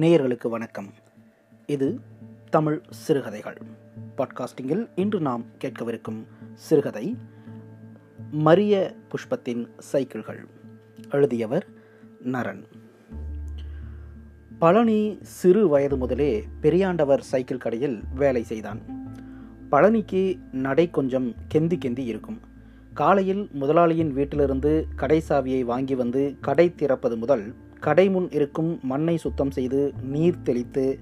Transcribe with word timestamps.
நேயர்களுக்கு 0.00 0.48
வணக்கம். 0.48 0.88
இது 1.66 2.00
தமிழ் 2.50 2.80
சிறுகதைகள். 2.90 3.60
பாட்காஸ்டிங்கில் 4.16 4.88
இன்று 4.94 5.20
நாம் 5.20 5.44
கேட்கவிருக்கும் 5.60 6.24
சிறுகதை 6.54 7.16
மரிய 8.44 8.94
புஷ்பத்தின் 9.08 9.68
சைக்கிள்கள். 9.78 10.46
எழுதியவர் 11.10 11.66
நரன். 12.24 12.64
பழனி 14.58 15.18
சிறு 15.22 15.68
வயது 15.68 15.96
முதலே 15.96 16.44
பெரியாண்டவர் 16.62 17.18
சைக்கிள் 17.18 17.58
கடையில் 17.58 18.00
வேலை 18.14 18.42
செய்தான். 18.42 18.80
பழனிக்கு 19.70 20.38
நடை 20.52 20.90
கொஞ்சம் 20.90 21.30
கெந்தி 21.30 21.78
கெந்தி 21.84 21.98
இருக்கும். 21.98 22.40
காலையில் 22.94 23.48
முதலாளியின் 23.52 24.12
வீட்டிலிருந்து 24.12 24.86
கடை 24.96 25.22
சாவியை 25.28 25.64
வாங்கி 25.64 25.94
வந்து 25.94 26.36
கடை 26.40 26.74
திறப்பது 26.74 27.16
முதல் 27.16 27.54
கடை 27.84 28.10
முன் 28.10 28.30
இருக்கும் 28.30 28.78
மண்ணை 28.82 29.16
சுத்தம் 29.16 29.50
செய்து 29.50 29.92
நீர் 30.02 30.42
தெளித்து 30.42 30.98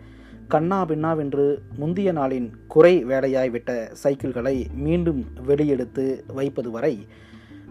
கண்ணா 0.48 0.84
பின்னாவென்று 0.84 1.58
முந்திய 1.76 2.12
நாளின் 2.12 2.50
குறை 2.68 3.04
வேலையாய் 3.04 3.50
விட்ட 3.50 3.92
சைக்கிள்களை 4.02 4.74
மீண்டும் 4.74 5.24
வெளியெடுத்து 5.46 6.20
வைப்பது 6.26 6.70
வரை 6.70 7.06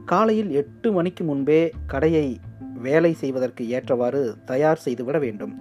காலையில் 0.06 0.52
எட்டு 0.52 0.92
மணிக்கு 0.92 1.24
முன்பே 1.24 1.72
கடையை 1.88 2.40
வேலை 2.82 3.14
செய்வதற்கு 3.14 3.70
ஏற்றவாறு 3.70 4.38
தயார் 4.46 4.78
செய்துவிட 4.78 5.20
வேண்டும். 5.20 5.54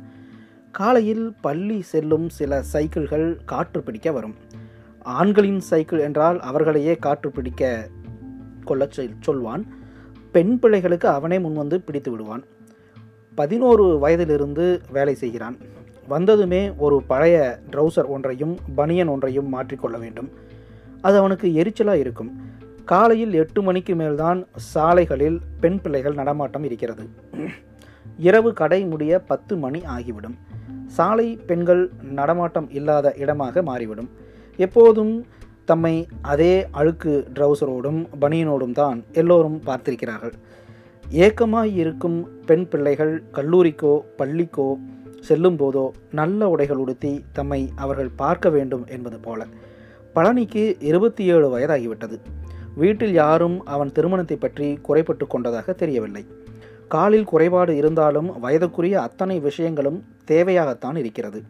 காலையில் 0.71 1.35
பள்ளி 1.41 1.83
செல்லும் 1.83 2.29
சில 2.29 2.63
சைக்கிள்கள் 2.63 3.39
காற்று 3.45 3.83
பிடிக்க 3.83 4.13
வரும். 4.13 4.35
ஆண்களின் 5.03 5.61
சைக்கிள் 5.61 5.99
என்றால் 5.99 6.41
அவர்களையே 6.41 6.95
காற்று 6.97 7.31
பிடிக்க 7.31 7.89
கொள்ளச் 8.65 9.11
சொல்வான். 9.21 9.67
பெண் 10.33 10.59
பிள்ளைகளுக்கு 10.59 11.09
அவனே 11.09 11.39
முன்வந்து 11.39 11.75
பிடித்து 11.75 12.11
விடுவான். 12.11 12.45
பதினோரு 13.35 13.99
வயதிலிருந்து 13.99 14.81
வேலை 14.93 15.15
செய்கிறான். 15.15 15.57
வந்ததுமே 16.09 16.73
ஒரு 16.79 17.03
பழைய 17.03 17.59
ட்ரௌசர் 17.71 18.07
ஒன்றையும் 18.07 18.59
பனியன் 18.75 19.09
ஒன்றையும் 19.09 19.49
மாற்றிக்கொள்ள 19.55 19.99
வேண்டும். 19.99 20.31
அது 21.01 21.19
அவனுக்கு 21.19 21.49
எரிச்சலாக 21.49 21.95
இருக்கும். 21.95 22.31
காலையில் 22.85 23.33
எட்டு 23.33 23.63
மணிக்கு 23.63 23.95
மேல்தான் 23.95 24.47
சாலைகளில் 24.57 25.41
பெண் 25.61 25.81
பிள்ளைகள் 25.81 26.15
நடமாட்டம் 26.15 26.65
இருக்கிறது. 26.65 27.09
இரவு 28.19 28.53
கடை 28.53 28.85
முடிய 28.85 29.19
பத்து 29.19 29.57
மணி 29.57 29.81
ஆகிவிடும். 29.87 30.37
சாலை 30.87 31.37
பெண்கள் 31.47 31.91
நடமாட்டம் 32.03 32.71
இல்லாத 32.71 33.15
இடமாக 33.17 33.63
மாறிவிடும். 33.63 34.11
எப்போதும் 34.57 35.27
தம்மை 35.65 36.07
அதே 36.23 36.67
அழுக்கு 36.71 37.29
ட்ரௌசரோடும் 37.35 38.07
பனியனோடும் 38.21 38.73
தான் 38.73 39.05
எல்லோரும் 39.13 39.63
பார்த்திருக்கிறார்கள். 39.67 40.33
ஏக்கமாய் 41.11 41.75
இருக்கும் 41.75 42.29
பெண் 42.47 42.69
பிள்ளைகள் 42.69 43.23
கல்லூரிக்கோ 43.33 44.01
பள்ளிக்கோ 44.19 44.79
செல்லும் 45.21 45.57
போதோ 45.57 45.91
நல்ல 46.11 46.49
உடைகள் 46.49 46.77
உடுத்தி 46.77 47.25
தம்மை 47.33 47.73
அவர்கள் 47.77 48.11
பார்க்க 48.17 48.51
வேண்டும் 48.51 48.87
என்பது 48.87 49.19
போல. 49.19 49.47
பழனிக்கு 50.15 50.77
இருபத்தி 50.81 51.25
ஏழு 51.25 51.59
வயதாகிவிட்டது. 51.59 52.19
வீட்டில் 52.75 53.13
யாரும் 53.13 53.67
அவன் 53.67 53.93
திருமணத்தை 53.93 54.37
பற்றி 54.37 54.79
குறைப்பட்டு 54.83 55.27
கொண்டதாக 55.27 55.73
தெரியவில்லை. 55.73 56.27
காலில் 56.89 57.25
குறைபாடு 57.25 57.77
இருந்தாலும் 57.77 58.43
வயதுக்குரிய 58.43 58.93
அத்தனை 58.93 59.41
விஷயங்களும் 59.41 60.05
தேவையாகத்தான் 60.25 60.97
இருக்கிறது. 60.97 61.43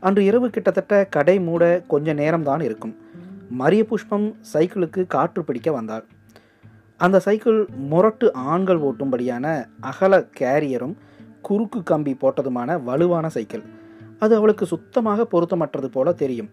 அன்று 0.00 0.24
இரவு 0.24 0.50
கிட்டத்தட்ட 0.50 1.04
கடை 1.04 1.40
மூட 1.40 1.82
கொஞ்ச 1.88 2.14
நேரம்தான் 2.14 2.62
இருக்கும். 2.62 2.96
மரிய 3.58 3.82
புஷ்பம் 3.82 4.36
சைக்கிளுக்கு 4.54 5.06
காற்று 5.06 5.44
பிடிக்க 5.44 5.72
வந்தாள். 5.72 6.04
அந்த 7.00 7.16
சைக்கிள் 7.18 7.58
முரட்டு 7.90 8.26
ஆண்கள் 8.52 8.80
ஓட்டும்படியான 8.80 9.46
அகல 9.80 10.14
கேரியரும் 10.40 10.94
குறுக்கு 11.40 11.82
கம்பி 11.82 12.12
போட்டதுமான 12.22 12.78
வலுவான 12.82 13.26
சைக்கிள் 13.28 13.64
அது 14.18 14.32
அவளுக்கு 14.36 14.66
சுத்தமாக 14.66 15.26
பொருத்தமற்றது 15.32 15.86
போல 15.86 16.12
தெரியும். 16.12 16.48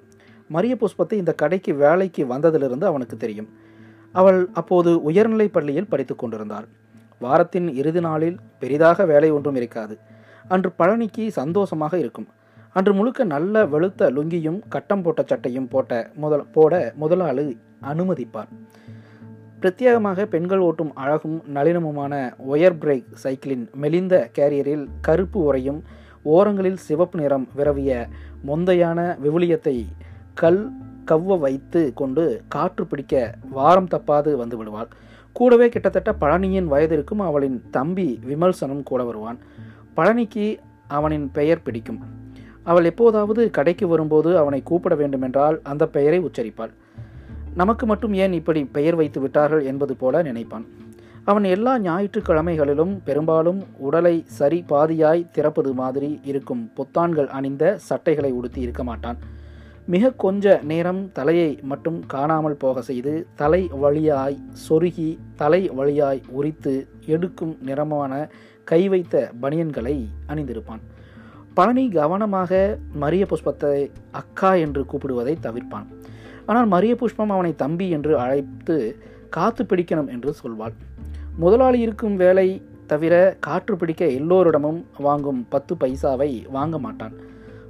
மரிய 0.54 0.74
புஷ்பத்தை 0.82 1.14
இந்த 1.14 1.34
கடைக்கு 1.34 1.72
வேலைக்கு 1.76 2.24
வந்ததிலிருந்து 2.26 2.84
அவனுக்கு 2.84 3.18
தெரியும். 3.18 3.50
அவள் 4.12 4.40
அப்போது 4.54 4.92
உயர்நிலை 5.02 5.48
பள்ளியில் 5.48 5.88
படித்து 5.88 6.16
கொண்டிருந்தாள். 6.16 6.68
வாரத்தின் 7.20 7.68
இறுதி 7.74 8.00
நாளில் 8.00 8.38
பெரிதாக 8.60 9.06
வேலை 9.06 9.32
ஒன்றும் 9.32 9.56
இருக்காது. 9.56 9.96
அன்று 10.48 10.70
பழனிக்கு 10.80 11.28
சந்தோஷமாக 11.28 11.94
இருக்கும். 11.98 12.28
அன்று 12.74 12.94
முழுக்க 12.94 13.24
நல்ல 13.24 13.66
வெளுத்த 13.66 14.10
லுங்கியும் 14.18 14.60
கட்டம் 14.70 15.02
போட்ட 15.02 15.24
சட்டையும் 15.28 15.70
போட்ட 15.70 16.10
முதல் 16.16 16.46
போட 16.52 16.94
முதலாளி 16.96 17.48
அனுமதிப்பார். 17.92 18.52
பிரத்யேகமாக 19.66 20.24
பெண்கள் 20.26 20.60
ஓட்டும் 20.60 20.92
அழகும் 20.94 21.44
நளினமுமான 21.54 22.14
ஒயர் 22.52 22.76
பிரேக் 22.82 23.06
சைக்கிளின் 23.24 23.70
மெலிந்த 23.74 24.30
கேரியரில் 24.38 24.84
கருப்பு 25.02 25.40
உரையும் 25.44 25.80
ஓரங்களில் 26.24 26.78
சிவப்பு 26.78 27.20
நிறம் 27.20 27.48
விரவிய 27.58 28.08
மொந்தையான 28.48 29.18
விவிலியத்தை 29.24 29.86
கல் 30.34 30.72
கவ்வ 31.08 31.40
வைத்து 31.40 31.94
கொண்டு 31.94 32.44
காற்று 32.48 32.86
பிடிக்க 32.86 33.34
வாரம் 33.52 33.88
தப்பாது 33.88 34.34
வந்து 34.36 34.58
விடுவாள். 34.58 34.88
கூடவே 35.34 35.70
கிட்டத்தட்ட 35.70 36.16
பழனியின் 36.22 36.72
வயதிற்கும் 36.72 37.26
அவளின் 37.30 37.64
தம்பி 37.72 38.20
விமல்சனும் 38.28 38.84
கூட 38.84 39.04
வருவான். 39.04 39.38
பழனிக்கு 39.98 40.58
அவனின் 40.88 41.32
பெயர் 41.32 41.62
பிடிக்கும். 41.62 42.02
அவள் 42.64 42.84
எப்போதாவது 42.84 43.50
கடைக்கு 43.50 43.88
வரும்போது 43.88 44.38
அவனை 44.38 44.64
கூப்பிட 44.64 44.96
வேண்டுமென்றால் 44.96 45.60
அந்த 45.64 45.88
பெயரை 45.88 46.22
உச்சரிப்பாள். 46.22 46.74
நமக்கு 47.60 47.86
மட்டும் 47.86 48.14
ஏன் 48.24 48.34
இப்படி 48.34 48.62
பெயர் 48.78 48.96
வைத்து 48.96 49.20
விட்டார்கள் 49.22 49.64
என்பது 49.72 49.94
போல 49.96 50.22
நினைப்பான். 50.22 50.66
அவன் 51.30 51.46
எல்லா 51.54 51.74
ஞாயிற்றுக்கிழமைகளிலும் 51.80 52.92
பெரும்பாலும் 53.04 53.62
உடலை 53.78 54.16
சரி 54.40 54.60
பாதியாய் 54.72 55.30
திறப்பது 55.36 55.72
மாதிரி 55.82 56.10
இருக்கும் 56.32 56.64
பொத்தான்கள் 56.78 57.30
அணிந்த 57.38 57.64
சட்டைகளை 57.90 58.32
உடுத்தி 58.32 58.60
இருக்க 58.62 58.84
மாட்டான். 58.84 59.20
மிக 59.94 60.12
கொஞ்ச 60.24 60.46
நேரம் 60.64 61.02
தலையை 61.12 61.50
மட்டும் 61.72 62.00
காணாமல் 62.14 62.60
போக 62.64 62.82
செய்து 62.82 63.14
தலை 63.36 63.62
வழியாய் 63.84 64.38
சொருகி 64.66 65.10
தலை 65.36 65.62
வழியாய் 65.80 66.22
உரித்து 66.38 66.74
எடுக்கும் 67.16 67.56
நிறமான 67.62 68.14
கை 68.72 68.82
வைத்த 68.94 69.16
பனியன்களை 69.42 69.98
அணிந்திருப்பான். 70.28 70.84
பழனி 71.54 71.86
கவனமாக 71.90 72.52
மரிய 73.02 73.26
புஷ்பத்தை 73.32 73.76
அக்கா 74.22 74.54
என்று 74.66 74.84
கூப்பிடுவதை 74.92 75.36
தவிர்ப்பான். 75.46 75.88
ஆனால் 76.46 76.68
மரிய 76.68 76.96
புஷ்பம் 76.96 77.30
அவனை 77.30 77.56
தம்பி 77.56 77.90
என்று 77.90 78.18
அழைத்து 78.18 78.76
காத்து 79.30 79.64
பிடிக்கணும் 79.64 80.08
என்று 80.08 80.36
சொல்வாள். 80.44 80.76
முதலாளி 81.38 81.80
இருக்கும் 81.80 82.16
வேலை 82.16 82.62
தவிர 82.88 83.38
காற்று 83.40 83.76
பிடிக்க 83.78 84.06
எல்லோரிடமும் 84.06 84.86
வாங்கும் 84.98 85.46
பத்து 85.50 85.76
பைசாவை 85.76 86.50
வாங்க 86.50 86.80
மாட்டான். 86.80 87.16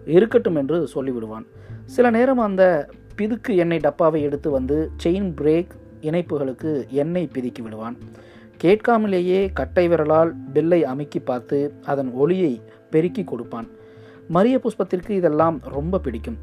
இருக்கட்டும் 0.06 0.56
என்று 0.56 0.90
சொல்லிவிடுவான். 0.94 1.46
சில 1.86 2.10
நேரம் 2.10 2.38
அந்த 2.38 2.90
பிதுக்கு 3.18 3.56
எண்ணெய் 3.56 3.80
டப்பாவை 3.80 4.22
எடுத்து 4.22 4.50
வந்து 4.50 4.92
செயின் 5.04 5.32
பிரேக் 5.42 5.74
இணைப்புகளுக்கு 6.02 6.72
எண்ணெய் 6.90 7.30
பிதுக்கி 7.34 7.62
விடுவான். 7.62 7.98
கேட்காமலேயே 8.64 9.50
கட்டை 9.54 9.88
விரலால் 9.88 10.34
பெல்லை 10.54 10.84
அமுக்கி 10.84 11.20
பார்த்து 11.20 11.74
அதன் 11.86 12.12
ஒளியை 12.12 12.62
பெருக்கி 12.92 13.24
கொடுப்பான். 13.24 13.68
மரிய 14.34 14.56
புஷ்பத்திற்கு 14.58 15.10
இதெல்லாம் 15.10 15.60
ரொம்ப 15.64 16.00
பிடிக்கும். 16.00 16.38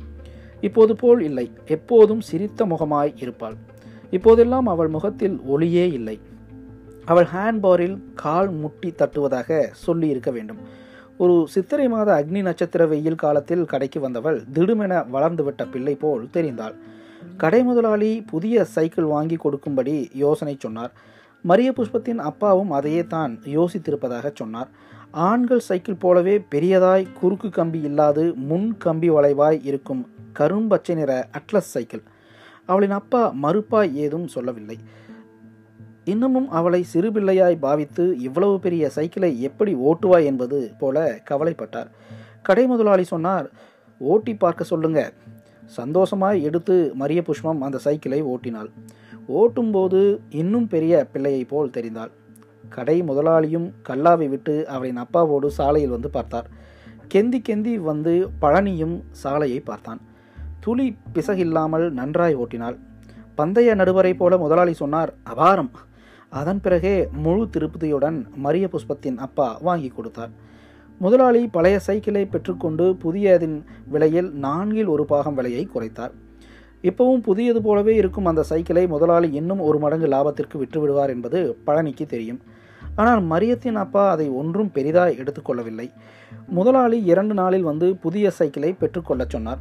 இப்போது 0.62 0.92
போல் 0.96 1.20
இல்லை. 1.20 1.46
எப்போதும் 1.66 2.20
சிரித்த 2.20 2.66
முகமாய் 2.66 3.12
இருப்பாள். 3.16 3.56
இப்போதெல்லாம் 4.10 4.66
அவள் 4.66 4.88
முகத்தில் 4.88 5.36
ஒளியே 5.54 5.84
இல்லை. 5.92 6.16
அவள் 7.04 7.28
ஹேண்ட்பாரில் 7.34 7.96
கால் 8.14 8.50
முட்டி 8.50 8.90
தட்டுவதாக 8.90 9.60
சொல்லி 9.84 10.08
இருக்க 10.08 10.30
வேண்டும். 10.30 10.60
ஒரு 11.18 11.34
சித்திரை 11.48 11.88
மாத 11.88 12.08
அக்னி 12.18 12.40
நட்சத்திர 12.42 12.86
வெயில் 12.86 13.22
காலத்தில் 13.24 13.64
கடைக்கு 13.64 14.00
வந்தவள் 14.00 14.38
திடுமென 14.54 14.92
வளர்ந்துவிட்ட 15.12 15.62
பிள்ளை 15.70 15.94
போல் 15.94 16.28
தெரிந்தாள். 16.32 16.76
கடை 17.36 17.62
முதலாளி 17.62 18.22
புதிய 18.30 18.64
சைக்கிள் 18.64 19.04
வாங்கி 19.04 19.36
கொடுக்கும்படி 19.36 20.10
யோசனை 20.14 20.54
சொன்னார். 20.58 20.92
மரிய 21.48 21.70
புஷ்பத்தின் 21.76 22.22
அப்பாவும் 22.30 22.70
அதையே 22.70 23.04
தான் 23.06 23.32
யோசித்திருப்பதாக 23.44 24.30
சொன்னார். 24.34 24.70
ஆண்கள் 25.12 25.60
சைக்கிள் 25.60 25.94
போலவே 25.94 26.38
பெரியதாய் 26.50 27.12
குறுக்கு 27.20 27.50
கம்பி 27.50 27.80
இல்லாது 27.80 28.34
முன் 28.34 28.76
கம்பி 28.76 29.10
வளைவாய் 29.10 29.60
இருக்கும் 29.62 30.08
கரும்பச்சை 30.38 30.94
நிற 30.94 31.28
அட்லஸ் 31.32 31.72
சைக்கிள். 31.74 32.02
அவளின் 32.66 32.90
அப்பா 32.90 33.34
மறுப்பாய் 33.42 33.92
ஏதும் 33.94 34.26
சொல்லவில்லை. 34.26 34.78
இன்னமும் 36.04 36.48
அவளை 36.50 36.84
சிறுபிள்ளையாய் 36.94 37.58
பாவித்து 37.58 38.18
இவ்வளவு 38.18 38.58
பெரிய 38.58 38.90
சைக்கிளை 38.90 39.42
எப்படி 39.42 39.74
ஓட்டுவாய் 39.74 40.24
என்பது 40.24 40.72
போல 40.78 41.20
கவலைப்பட்டார். 41.30 41.86
கடை 42.42 42.66
முதலாளி 42.66 43.04
சொன்னார் 43.04 43.50
ஓட்டி 43.98 44.34
பார்க்க 44.34 44.64
சொல்லுங்க. 44.64 45.12
சந்தோஷமாய் 45.66 46.42
எடுத்து 46.42 46.94
மரிய 46.98 47.20
புஷ்பம் 47.20 47.60
அந்த 47.60 47.78
சைக்கிளை 47.78 48.22
ஓட்டினாள். 48.22 48.70
ஓட்டும்போது 49.26 50.20
இன்னும் 50.30 50.68
பெரிய 50.68 51.06
பிள்ளையை 51.12 51.44
போல் 51.44 51.70
தெரிந்தாள். 51.70 52.10
கடை 52.76 52.96
முதலாளியும் 53.10 53.66
கல்லாவை 53.88 54.28
விட்டு 54.34 54.54
அவரின் 54.74 55.00
அப்பாவோடு 55.04 55.48
சாலையில் 55.58 55.94
வந்து 55.96 56.10
பார்த்தார். 56.16 56.48
கெந்தி 57.14 57.38
கெந்தி 57.48 57.74
வந்து 57.90 58.14
பழனியும் 58.42 58.96
சாலையை 59.22 59.60
பார்த்தான். 59.70 60.00
துளி 60.64 60.86
பிசகில்லாமல் 61.14 61.86
நன்றாய் 62.00 62.38
ஓட்டினாள். 62.42 62.76
பந்தய 63.38 63.74
நடுவரை 63.80 64.12
போல 64.14 64.36
முதலாளி 64.44 64.74
சொன்னார் 64.82 65.10
அபாரம். 65.32 65.72
அதன் 66.40 66.60
பிறகே 66.64 66.94
முழு 67.24 67.44
திருப்தியுடன் 67.54 68.18
மரிய 68.44 68.66
புஷ்பத்தின் 68.74 69.18
அப்பா 69.26 69.48
வாங்கி 69.68 69.90
கொடுத்தார். 69.96 70.32
முதலாளி 71.00 71.40
பழைய 71.56 71.76
சைக்கிளை 71.86 72.22
பெற்றுக்கொண்டு 72.32 72.84
புதியதின் 73.02 73.56
விலையில் 73.92 74.30
நான்கில் 74.44 74.92
ஒரு 74.94 75.04
பாகம் 75.12 75.36
விலையை 75.38 75.64
குறைத்தார். 75.74 76.12
இப்பவும் 76.88 77.24
புதியது 77.28 77.60
போலவே 77.66 77.92
இருக்கும் 78.00 78.28
அந்த 78.30 78.42
சைக்கிளை 78.50 78.84
முதலாளி 78.94 79.28
இன்னும் 79.40 79.62
ஒரு 79.68 79.78
மடங்கு 79.84 80.08
லாபத்திற்கு 80.14 80.56
விற்றுவிடுவார் 80.62 81.12
என்பது 81.14 81.40
பழனிக்கு 81.66 82.06
தெரியும். 82.14 82.40
ஆனால் 82.94 83.22
மரியத்தின் 83.24 83.74
அப்பா 83.74 84.10
அதை 84.10 84.28
ஒன்றும் 84.28 84.72
பெரிதாக 84.72 85.10
எடுத்துக்கொள்ளவில்லை. 85.10 85.92
முதலாளி 86.46 87.04
இரண்டு 87.04 87.34
நாளில் 87.34 87.62
வந்து 87.62 87.96
புதிய 87.96 88.30
சைக்கிளை 88.30 88.72
பெற்றுக்கொள்ளச் 88.72 89.30
சொன்னார். 89.30 89.58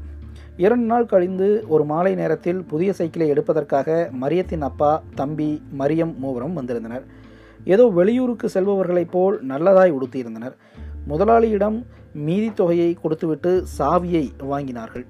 இரண்டு 0.58 0.86
நாள் 0.86 1.06
கழிந்து 1.06 1.66
ஒரு 1.68 1.86
மாலை 1.86 2.16
நேரத்தில் 2.16 2.64
புதிய 2.64 2.94
சைக்கிளை 2.94 3.28
எடுப்பதற்காக 3.30 4.10
மரியத்தின் 4.22 4.62
அப்பா 4.62 5.04
தம்பி 5.16 5.62
மரியம் 5.80 6.18
மூவரும் 6.18 6.54
வந்திருந்தனர். 6.54 7.04
ஏதோ 7.66 7.86
வெளியூருக்கு 7.88 8.50
செல்பவர்களைப் 8.54 9.12
போல் 9.12 9.46
நல்லதாய் 9.46 9.96
உடுத்தியிருந்தனர். 9.98 10.54
முதலாளியிடம் 11.08 11.86
மீதி 12.14 12.54
தொகையை 12.54 12.98
கொடுத்துவிட்டு 13.02 13.64
சாவியை 13.78 14.30
வாங்கினார்கள். 14.52 15.06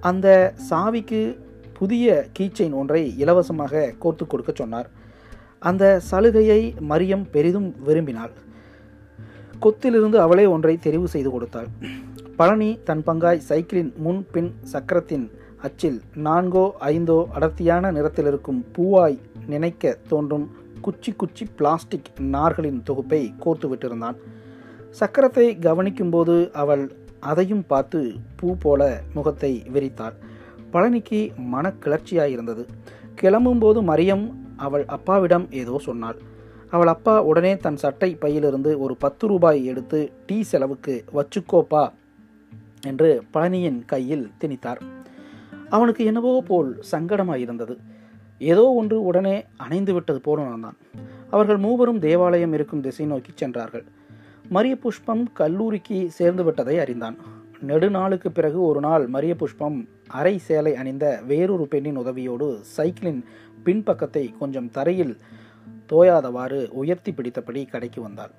அந்த 0.00 0.54
சாவிக்கு 0.70 1.38
புதிய 1.72 2.26
கீச்சைன் 2.38 2.72
ஒன்றை 2.72 3.18
இலவசமாக 3.18 3.92
கோர்த்து 4.00 4.26
கொடுக்க 4.26 4.52
சொன்னார். 4.54 4.88
அந்த 5.62 5.84
சலுகையை 6.10 6.60
மரியம் 6.90 7.24
பெரிதும் 7.34 7.68
விரும்பினாள். 7.86 8.34
கொத்திலிருந்து 9.62 10.18
அவளே 10.24 10.44
ஒன்றை 10.54 10.74
தெரிவு 10.86 11.08
செய்து 11.14 11.30
கொடுத்தாள். 11.30 11.68
பழனி 12.38 12.70
தன் 12.88 13.02
பங்காய் 13.06 13.44
சைக்கிளின் 13.48 13.92
முன் 14.04 14.22
பின் 14.32 14.50
சக்கரத்தின் 14.72 15.26
அச்சில் 15.66 15.98
நான்கோ 16.26 16.64
ஐந்தோ 16.90 17.18
அடர்த்தியான 17.36 17.90
நிறத்தில் 17.96 18.28
இருக்கும் 18.30 18.60
பூவாய் 18.76 19.18
நினைக்க 19.52 19.94
தோன்றும் 20.10 20.46
குச்சி 20.86 21.12
குச்சி 21.12 21.44
பிளாஸ்டிக் 21.58 22.10
நார்களின் 22.34 22.80
தொகுப்பை 22.88 23.20
கோர்த்து 23.44 23.66
விட்டிருந்தான். 23.70 24.18
சக்கரத்தை 25.00 25.46
கவனிக்கும்போது 25.66 26.34
அவள் 26.62 26.84
அதையும் 27.30 27.64
பார்த்து 27.66 28.00
பூ 28.38 28.48
போல 28.64 28.82
முகத்தை 29.14 29.52
விரித்தாள். 29.74 30.16
பழனிக்கு 30.72 31.20
மனக்கிளர்ச்சியாயிருந்தது. 31.54 32.64
கிளம்பும்போது 33.20 33.80
மரியம் 33.90 34.24
அவள் 34.56 34.84
அப்பாவிடம் 34.86 35.46
ஏதோ 35.50 35.78
சொன்னாள். 35.78 36.18
அவள் 36.70 36.86
அப்பா 36.86 37.22
உடனே 37.22 37.56
தன் 37.56 37.76
சட்டை 37.76 38.14
பையிலிருந்து 38.14 38.78
ஒரு 38.78 38.96
பத்து 38.96 39.26
ரூபாய் 39.26 39.64
எடுத்து 39.64 40.12
டீ 40.26 40.42
செலவுக்கு 40.42 41.04
வச்சுக்கோப்பா 41.14 41.90
என்று 42.86 43.22
பழனியின் 43.34 43.84
கையில் 43.84 44.30
திணித்தார். 44.40 44.80
அவனுக்கு 45.68 46.04
என்னவோ 46.04 46.42
போல் 46.46 46.78
சங்கடமாயிருந்தது. 46.92 47.76
ஏதோ 48.38 48.64
ஒன்று 48.72 49.04
உடனே 49.04 49.44
அணைந்து 49.56 49.92
விட்டது 49.92 50.20
போல 50.20 50.42
நடந்தான் 50.42 50.76
அவர்கள் 51.30 51.56
மூவரும் 51.56 51.98
தேவாலயம் 51.98 52.52
இருக்கும் 52.52 52.80
திசை 52.80 53.06
நோக்கி 53.06 53.32
சென்றார்கள். 53.34 53.84
மரிய 54.52 54.74
புஷ்பம் 54.74 55.24
கல்லூரிக்கு 55.32 56.10
சேர்ந்து 56.10 56.44
விட்டதை 56.44 56.78
அறிந்தான். 56.78 57.16
நெடுநாளுக்கு 57.66 58.28
பிறகு 58.28 58.62
ஒரு 58.62 58.80
நாள் 58.80 59.08
மரிய 59.08 59.34
புஷ்பம் 59.34 59.88
அரை 60.08 60.38
சேலை 60.38 60.74
அணிந்த 60.76 61.20
வேறொரு 61.26 61.68
பெண்ணின் 61.68 61.98
உதவியோடு 61.98 62.60
சைக்கிளின் 62.76 63.24
பின்பக்கத்தை 63.66 64.24
கொஞ்சம் 64.40 64.70
தரையில் 64.76 65.14
தோயாதவாறு 65.90 66.60
உயர்த்தி 66.80 67.10
பிடித்தபடி 67.12 67.62
கடைக்கு 67.72 68.00
வந்தாள். 68.06 68.32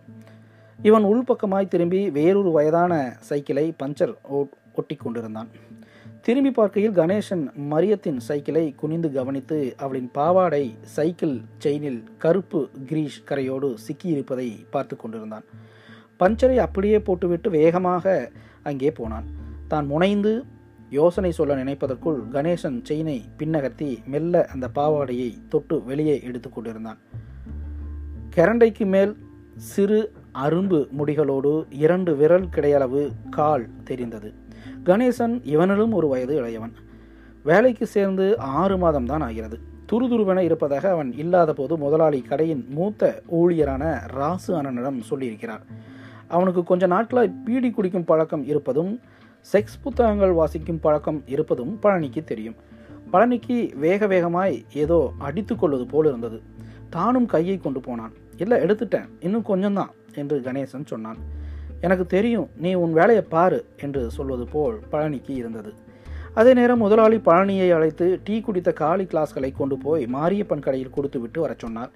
இவன் 0.79 1.05
உள்பக்கமாய் 1.11 1.71
திரும்பி 1.73 2.01
வேறொரு 2.17 2.51
வயதான 2.57 2.93
சைக்கிளை 3.29 3.65
பஞ்சர் 3.81 4.13
ஒட்டி 4.79 4.95
கொண்டிருந்தான். 4.95 5.49
திரும்பி 6.25 6.51
பார்க்கையில் 6.51 6.95
கணேசன் 6.97 7.43
மரியத்தின் 7.71 8.19
சைக்கிளை 8.27 8.63
குனிந்து 8.81 9.09
கவனித்து 9.17 9.57
அவளின் 9.83 10.09
பாவாடை 10.17 10.63
சைக்கிள் 10.95 11.35
செயினில் 11.63 12.01
கருப்பு 12.23 12.61
கிரீஷ் 12.89 13.21
கரையோடு 13.29 13.69
சிக்கியிருப்பதை 13.85 14.47
பார்த்து 14.73 14.95
கொண்டிருந்தான். 14.95 15.45
பஞ்சரை 16.21 16.57
அப்படியே 16.65 16.99
போட்டுவிட்டு 17.07 17.49
வேகமாக 17.59 18.15
அங்கே 18.69 18.91
போனான். 18.99 19.27
தான் 19.71 19.87
முனைந்து 19.93 20.33
யோசனை 20.89 21.31
சொல்ல 21.31 21.55
நினைப்பதற்குள் 21.55 22.21
கணேசன் 22.31 22.79
செயினை 22.83 23.23
பின்னகர்த்தி 23.37 23.97
மெல்ல 24.05 24.45
அந்த 24.45 24.69
பாவாடையை 24.75 25.37
தொட்டு 25.49 25.83
வெளியே 25.83 26.21
எடுத்து 26.23 26.49
கொண்டிருந்தான். 26.49 26.97
கரண்டைக்கு 28.35 28.85
மேல் 28.85 29.17
சிறு 29.55 30.11
அரும்பு 30.43 30.87
முடிகளோடு 30.97 31.65
இரண்டு 31.69 32.15
விரல் 32.15 32.49
கிடையளவு 32.49 33.11
கால் 33.29 33.67
தெரிந்தது. 33.83 34.33
கணேசன் 34.83 35.41
இவனிலும் 35.43 35.91
ஒரு 35.91 36.07
வயது 36.07 36.43
இளையவன். 36.43 36.71
வேலைக்கு 37.43 37.85
சேர்ந்து 37.85 38.37
ஆறு 38.37 38.77
மாதம் 38.77 39.05
தான் 39.05 39.21
ஆகிறது. 39.21 39.59
துருதுருவென 39.91 40.39
இருப்பதாக 40.39 40.89
அவன் 40.89 41.13
இல்லாத 41.13 41.53
போது 41.53 41.77
முதலாளி 41.77 42.21
கடையின் 42.21 42.67
மூத்த 42.69 43.21
ஊழியரான 43.31 44.07
ராசு 44.07 44.61
அண்ணனிடம் 44.61 45.01
சொல்லியிருக்கிறார். 45.09 45.61
அவனுக்கு 46.27 46.63
கொஞ்ச 46.63 46.87
நாட்களாய் 46.87 47.33
பீடி 47.45 47.71
குடிக்கும் 47.71 48.03
பழக்கம் 48.03 48.45
இருப்பதும் 48.45 48.99
செக்ஸ் 49.53 49.81
புத்தகங்கள் 49.81 50.31
வாசிக்கும் 50.31 50.79
பழக்கம் 50.79 51.23
இருப்பதும் 51.25 51.79
பழனிக்கு 51.83 52.23
தெரியும். 52.23 52.55
பழனிக்கு 53.13 53.75
வேக 53.75 54.07
வேகமாய் 54.07 54.65
ஏதோ 54.73 55.11
அடித்து 55.17 55.55
கொள்வது 55.55 55.85
போல் 55.85 56.07
இருந்தது. 56.07 56.41
தானும் 56.89 57.25
கையை 57.25 57.57
கொண்டு 57.57 57.79
போனான். 57.79 58.13
இல்லை 58.37 58.61
எடுத்துட்டேன். 58.61 59.09
இன்னும் 59.19 59.45
கொஞ்சம்தான் 59.45 59.89
என்று 60.15 60.39
கணேசன் 60.39 60.85
சொன்னான். 60.85 61.17
எனக்கு 61.81 62.05
தெரியும். 62.05 62.49
நீ 62.55 62.73
உன் 62.73 62.93
வேலையை 62.93 63.23
பாரு 63.23 63.65
என்று 63.81 64.11
சொல்வது 64.11 64.47
போல் 64.47 64.79
பழனிக்கு 64.91 65.29
இருந்தது. 65.29 65.73
அதே 66.33 66.53
நேரம் 66.53 66.77
முதலாளி 66.77 67.17
பழனியை 67.17 67.73
அழைத்து 67.73 68.19
டீ 68.23 68.39
குடித்த 68.39 68.73
காலி 68.73 69.03
கிளாஸ்களை 69.03 69.51
கொண்டு 69.51 69.77
போய் 69.77 70.07
மாரியப்பன் 70.13 70.61
கடையில் 70.61 70.89
கொடுத்து 70.89 71.19
விட்டு 71.19 71.41
வரச் 71.41 71.59
சொன்னார். 71.59 71.89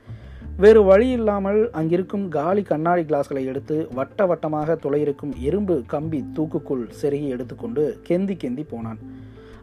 வேறு 0.58 0.84
வழி 0.84 1.10
இல்லாமல் 1.10 1.70
அங்கிருக்கும் 1.72 2.28
காலி 2.28 2.62
கண்ணாடி 2.62 3.02
கிளாஸ்களை 3.02 3.46
எடுத்து 3.46 3.88
வட்ட 3.94 4.26
வட்டமாக 4.26 4.78
துளையிருக்கும் 4.84 5.32
இரும்பு 5.40 5.84
கம்பி 5.88 6.26
தூக்குக்குள் 6.36 6.90
செருகி 7.02 7.28
எடுத்துக்கொண்டு 7.28 8.00
கெந்தி 8.10 8.38
கெந்தி 8.44 8.66
போனான். 8.70 9.00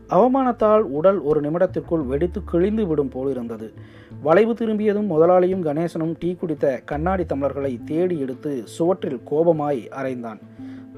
அவமானத்தால் 0.09 0.79
உடல் 0.79 1.21
ஒரு 1.21 1.41
நிமிடத்திற்குள் 1.41 2.07
வெடித்து 2.07 2.45
கிழிந்து 2.45 2.87
விடும் 2.87 3.09
போல் 3.09 3.31
இருந்தது. 3.31 3.75
வளைவு 4.23 4.55
திரும்பியதும் 4.55 5.11
முதலாளியும் 5.11 5.65
கணேசனும் 5.65 6.15
டீ 6.19 6.35
குடித்த 6.35 6.83
கண்ணாடி 6.85 7.23
தம்ளர்களை 7.23 7.85
தேடி 7.85 8.19
எடுத்து 8.19 8.67
சுவற்றில் 8.67 9.21
கோபமாய் 9.31 9.89
அரைந்தான். 9.91 10.41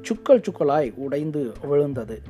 சுக்கல் 0.03 0.45
சுக்கலாய் 0.49 0.93
உடைந்து 0.97 1.53
விழுந்தது. 1.69 2.23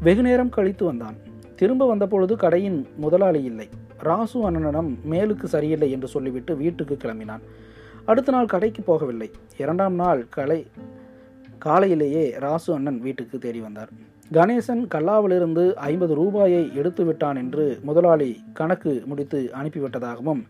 வெகுநேரம் 0.00 0.48
கழித்து 0.48 0.84
வந்தான். 0.84 1.16
திரும்ப 1.56 1.86
வந்தபொழுது 1.86 2.36
கடையின் 2.36 2.86
முதலாளி 2.96 3.42
இல்லை. 3.42 3.68
ராசு 4.08 4.38
அண்ணனிடம் 4.48 4.90
மேலுக்கு 5.10 5.46
சரியில்லை 5.54 5.88
என்று 5.90 6.08
சொல்லிவிட்டு 6.08 6.52
வீட்டுக்கு 6.56 6.96
கிளம்பினான். 7.04 7.44
அடுத்த 8.04 8.32
நாள் 8.32 8.52
கடைக்கு 8.54 8.82
போகவில்லை. 8.82 9.28
இரண்டாம் 9.58 9.94
நாள் 9.94 10.20
கலை 10.36 10.60
காலையிலேயே 11.58 12.24
ராசு 12.44 12.70
அண்ணன் 12.74 13.00
வீட்டுக்கு 13.00 13.38
தேடி 13.38 13.60
வந்தார். 13.60 13.90
கணேசன் 14.32 14.84
கல்லாவிலிருந்து 14.94 15.64
ஐம்பது 15.88 16.14
ரூபாயை 16.14 16.62
எடுத்து 16.74 17.02
விட்டான் 17.04 17.36
என்று 17.36 17.64
முதலாளி 17.82 18.30
கணக்கு 18.52 18.92
முடித்து 19.06 19.40
அனுப்பிவிட்டதாகவும் 19.58 20.42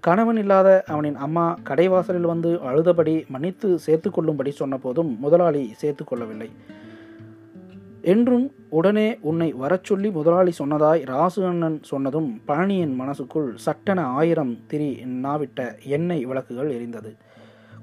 கணவன் 0.00 0.36
இல்லாத 0.36 0.68
அவனின் 0.86 1.16
அம்மா 1.16 1.44
கடைவாசலில் 1.68 2.30
வந்து 2.32 2.50
அழுதபடி 2.68 3.14
மன்னித்து 3.28 3.68
சேர்த்து 3.78 4.10
கொள்ளும்படி 4.10 4.52
சொன்னபோதும் 4.58 5.10
முதலாளி 5.18 5.62
சேர்த்து 5.76 6.04
கொள்ளவில்லை. 6.04 6.48
என்றும் 8.12 8.52
உடனே 8.68 9.18
உன்னை 9.20 9.54
வரச்சொல்லி 9.54 10.12
முதலாளி 10.12 10.52
சொன்னதாய் 10.58 11.06
ராசு 11.06 11.46
அண்ணன் 11.46 11.78
சொன்னதும் 11.82 12.40
பழனியின் 12.48 12.94
மனசுக்குள் 12.94 13.56
சட்டென 13.56 14.04
ஆயிரம் 14.04 14.52
திரி 14.66 14.88
நாவிட்ட 15.22 15.82
எண்ணெய் 15.84 16.24
விளக்குகள் 16.24 16.70
எரிந்தது. 16.76 17.16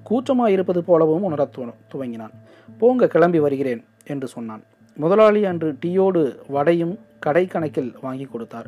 கூச்சமாயிருப்பது 0.09 0.77
போலவும் 0.77 1.23
உணரத் 1.23 1.59
துவங்கினான். 1.91 2.33
போங்க 2.77 3.07
கிளம்பி 3.07 3.39
வருகிறேன் 3.39 3.83
என்று 4.05 4.27
சொன்னான். 4.27 4.63
முதலாளி 4.95 5.45
அன்று 5.45 5.77
டீயோடு 5.85 6.23
வடையும் 6.47 6.99
கடை 7.19 7.45
கணக்கில் 7.45 7.93
வாங்கி 8.01 8.23
கொடுத்தார். 8.23 8.67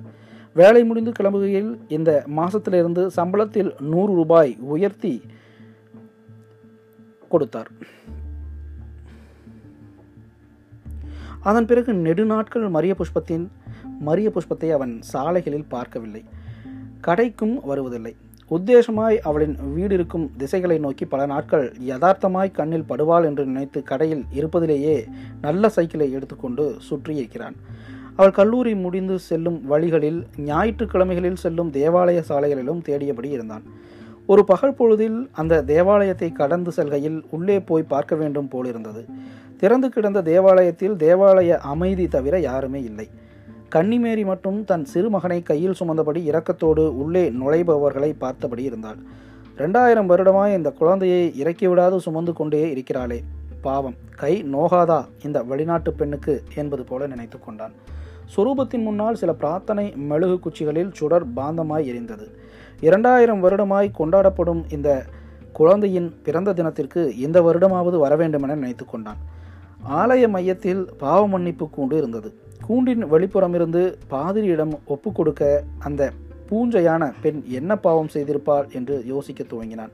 வேலை 0.54 0.86
முடிந்து 0.86 1.12
கிளம்புகையில் 1.12 1.72
இந்த 1.88 2.24
மாசத்திலிருந்து 2.38 3.10
சம்பளத்தில் 3.16 3.82
நூறு 3.82 4.14
ரூபாய் 4.14 4.58
உயர்த்தி 4.60 5.22
கொடுத்தார். 7.30 7.72
அதன் 11.48 11.68
பிறகு 11.70 11.92
நெடுநாட்கள் 12.06 12.66
மரிய 12.76 12.94
புஷ்பத்தின் 13.00 13.46
மரிய 14.06 14.28
புஷ்பத்தை 14.36 14.70
அவன் 14.72 14.94
சாலைகளில் 15.02 15.72
பார்க்கவில்லை. 15.74 16.24
கடைக்கும் 17.08 17.56
வருவதில்லை. 17.64 18.14
உத்தேசமாய் 18.52 19.16
அவளின் 19.20 19.56
வீடு 19.74 19.94
இருக்கும் 19.94 20.26
திசைகளை 20.38 20.78
நோக்கி 20.78 21.06
பல 21.06 21.22
நாட்கள் 21.26 21.66
யதார்த்தமாய் 21.88 22.52
கண்ணில் 22.52 22.90
படுவாள் 22.90 23.26
என்று 23.30 23.46
நினைத்து 23.46 23.84
கடையில் 23.84 24.24
இருப்பதிலேயே 24.34 24.98
நல்ல 25.42 25.70
சைக்கிளை 25.70 26.12
எடுத்துக்கொண்டு 26.12 26.66
சுற்றியிருக்கிறான் 26.90 27.56
அவள் 28.16 28.38
கல்லூரி 28.40 28.74
முடிந்து 28.76 29.16
செல்லும் 29.30 29.60
வழிகளில் 29.66 30.20
ஞாயிற்றுக்கிழமைகளில் 30.52 31.42
செல்லும் 31.44 31.72
தேவாலய 31.72 32.20
சாலைகளிலும் 32.30 32.84
தேடியபடி 32.90 33.30
இருந்தான். 33.38 33.66
ஒரு 34.28 34.44
பகல் 34.46 34.74
பொழுதில் 34.74 35.30
அந்த 35.32 35.62
தேவாலயத்தை 35.62 36.32
கடந்து 36.32 36.72
செல்கையில் 36.72 37.26
உள்ளே 37.30 37.60
போய் 37.60 37.84
பார்க்க 37.84 38.16
வேண்டும் 38.16 38.48
போலிருந்தது. 38.48 39.06
திறந்து 39.58 39.90
கிடந்த 39.90 40.22
தேவாலயத்தில் 40.22 40.96
தேவாலய 40.96 41.58
அமைதி 41.58 42.08
தவிர 42.08 42.40
யாருமே 42.40 42.82
இல்லை. 42.82 43.08
கன்னிமேரி 43.76 44.26
மட்டும் 44.26 44.64
தன் 44.64 44.86
சிறு 44.86 45.10
மகனை 45.10 45.44
கையில் 45.44 45.76
சுமந்தபடி 45.80 46.22
இரக்கத்தோடு 46.32 46.84
உள்ளே 46.98 47.30
நுழைபவர்களை 47.30 48.16
பார்த்தபடி 48.18 48.64
இருந்தாள். 48.64 49.00
ரெண்டாயிரம் 49.58 50.10
வருடமாய் 50.12 50.56
இந்த 50.56 50.72
குழந்தையை 50.72 51.34
இறக்கிவிடாது 51.44 51.98
சுமந்து 51.98 52.34
கொண்டே 52.34 52.64
இருக்கிறாளே. 52.74 53.20
பாவம் 53.62 53.96
கை 54.16 54.44
நோகாதா 54.44 55.06
இந்த 55.24 55.44
வெளிநாட்டு 55.44 55.94
பெண்ணுக்கு 55.94 56.44
என்பது 56.56 56.84
போல 56.84 57.08
நினைத்து 57.08 57.40
கொண்டான். 57.40 57.72
சுரூபத்தின் 58.36 58.84
முன்னால் 58.84 59.16
சில 59.16 59.34
பிரார்த்தனை 59.34 59.92
மெழுகு 59.92 60.40
குச்சிகளில் 60.40 60.92
சுடர் 60.94 61.28
பாந்தமாய் 61.28 61.88
எரிந்தது. 61.92 62.28
இரண்டாயிரம் 62.82 63.44
வருடமாய் 63.44 63.98
கொண்டாடப்படும் 64.00 64.64
இந்த 64.70 65.06
குழந்தையின் 65.52 66.14
பிறந்த 66.24 66.54
தினத்திற்கு 66.54 67.16
இந்த 67.18 67.42
வருடமாவது 67.42 67.98
வர 67.98 68.16
வேண்டுமென 68.16 68.56
நினைத்து 68.56 68.86
கொண்டான். 68.86 69.18
ஆலய 69.90 70.28
மையத்தில் 70.28 70.88
பாவ 70.98 71.28
மன்னிப்பு 71.28 71.66
கூண்டு 71.78 71.98
இருந்தது. 71.98 72.34
கூண்டின் 72.68 73.04
வெளிப்புறமிருந்து 73.12 73.96
பாதிரியிடம் 74.10 74.74
ஒப்பு 74.86 75.12
கொடுக்க 75.12 75.64
அந்த 75.80 76.12
பூஞ்சையான 76.50 77.12
பெண் 77.22 77.44
என்ன 77.44 77.76
பாவம் 77.76 78.12
செய்திருப்பாள் 78.14 78.68
என்று 78.72 79.04
யோசிக்க 79.06 79.44
துவங்கினான். 79.44 79.92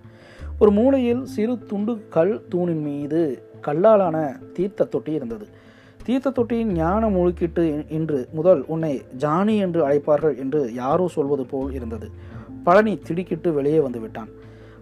ஒரு 0.59 0.71
மூலையில் 0.71 1.25
சிறு 1.25 1.59
துண்டு 1.65 2.01
கல் 2.09 2.45
தூணின் 2.49 2.81
மீது 2.81 3.47
கல்லாலான 3.67 4.17
தீர்த்த 4.53 4.85
தொட்டி 4.85 5.11
இருந்தது. 5.11 5.45
தீர்த்த 6.03 6.29
தொட்டியின் 6.29 6.73
ஞானம் 6.73 7.15
முழுக்கிட்டு 7.17 7.85
இன்று 7.89 8.27
முதல் 8.33 8.65
உன்னை 8.65 9.01
ஜானி 9.17 9.57
என்று 9.57 9.81
அழைப்பார்கள் 9.87 10.37
என்று 10.37 10.73
யாரோ 10.73 11.07
சொல்வது 11.07 11.45
போல் 11.45 11.73
இருந்தது. 11.73 12.09
பழனி 12.63 12.97
திடுக்கிட்டு 12.97 13.53
வெளியே 13.53 13.79
வந்து 13.79 13.99
விட்டான் 13.99 14.31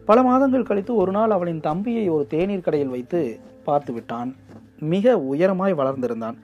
பல 0.06 0.22
மாதங்கள் 0.24 0.64
கழித்து 0.64 0.96
ஒரு 0.96 1.12
நாள் 1.12 1.32
அவளின் 1.32 1.60
தம்பியை 1.60 2.10
ஒரு 2.10 2.28
தேநீர் 2.28 2.62
கடையில் 2.62 2.88
வைத்து 2.88 3.40
பார்த்து 3.64 3.94
விட்டான். 3.94 4.36
மிக 4.80 5.16
உயரமாய் 5.18 5.74
வளர்ந்திருந்தான். 5.74 6.38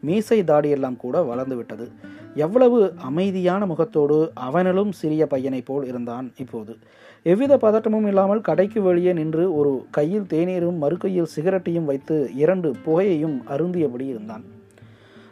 மீசை 0.00 0.42
தாடியெல்லாம் 0.42 0.96
கூட 0.96 1.22
வளர்ந்து 1.22 1.56
விட்டது. 1.56 1.90
எவ்வளவு 2.34 2.92
அமைதியான 2.96 3.66
முகத்தோடு 3.66 4.32
அவனிலும் 4.50 4.92
சிறிய 4.92 5.26
பையனைப் 5.26 5.66
போல் 5.66 5.86
இருந்தான் 5.86 6.32
இப்போது. 6.36 6.78
எவ்வித 7.22 7.56
பதட்டமும் 7.56 8.06
இல்லாமல் 8.06 8.40
கடைக்கு 8.40 8.82
வெளியே 8.82 9.12
நின்று 9.12 9.54
ஒரு 9.54 9.86
கையில் 9.90 10.22
தேநீரும் 10.22 10.78
மறுகையில் 10.80 11.32
சிகரெட்டையும் 11.36 11.84
வைத்து 11.84 12.30
இரண்டு 12.34 12.74
புகையையும் 12.86 13.36
அருந்தியபடி 13.48 14.06
இருந்தான். 14.08 14.44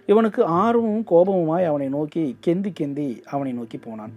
இவனுக்கு 0.06 0.44
ஆர்வமும் 0.44 1.04
கோபமுமாய் 1.10 1.66
அவனை 1.66 1.88
நோக்கி 1.88 2.36
கெந்தி 2.46 2.72
கெந்தி 2.80 3.22
அவனை 3.24 3.52
நோக்கி 3.52 3.78
போனான். 3.78 4.12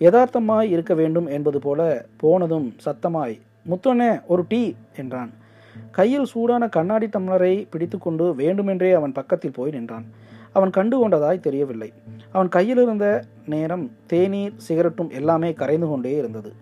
யதார்த்தமாய் 0.00 0.70
இருக்க 0.74 0.94
வேண்டும் 0.94 1.26
என்பது 1.26 1.58
போல 1.58 2.06
போனதும் 2.16 2.74
சத்தமாய் 2.84 3.36
முத்தனே 3.70 4.10
ஒரு 4.26 4.44
டீ 4.48 4.74
என்றான். 4.96 5.30
கையில் 5.90 6.24
சூடான 6.24 6.68
கண்ணாடி 6.68 7.06
டம்ளரை 7.06 7.66
பிடித்துக்கொண்டு 7.70 8.34
வேண்டுமென்றே 8.34 8.92
அவன் 8.92 9.12
பக்கத்தில் 9.12 9.56
போய் 9.56 9.70
நின்றான். 9.70 10.06
அவன் 10.52 10.70
கண்டு 10.70 10.96
கொண்டதாய் 10.98 11.40
தெரியவில்லை. 11.40 11.92
அவன் 12.32 12.48
கையில் 12.48 12.80
இருந்த 12.82 13.06
நேரம் 13.46 13.90
தேநீர் 14.06 14.54
சிகரெட்டும் 14.68 15.10
எல்லாமே 15.10 15.52
கரைந்து 15.52 15.86
கொண்டே 15.86 16.16
இருந்தது. 16.16 16.52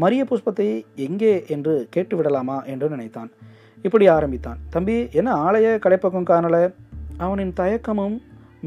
மரிய 0.00 0.22
புஷ்பத்தை 0.30 0.84
எங்கே 0.94 1.44
என்று 1.48 1.88
கேட்டுவிடலாமா 1.96 2.64
என்று 2.64 2.88
நினைத்தான். 2.88 3.30
இப்படி 3.82 4.06
ஆரம்பித்தான். 4.06 4.58
தம்பி 4.70 5.08
என்ன 5.12 5.30
ஆலய 5.34 5.66
கடைப்பக்கம் 5.84 6.30
காணல? 6.32 6.74
அவனின் 7.16 7.52
தயக்கமும் 7.56 8.16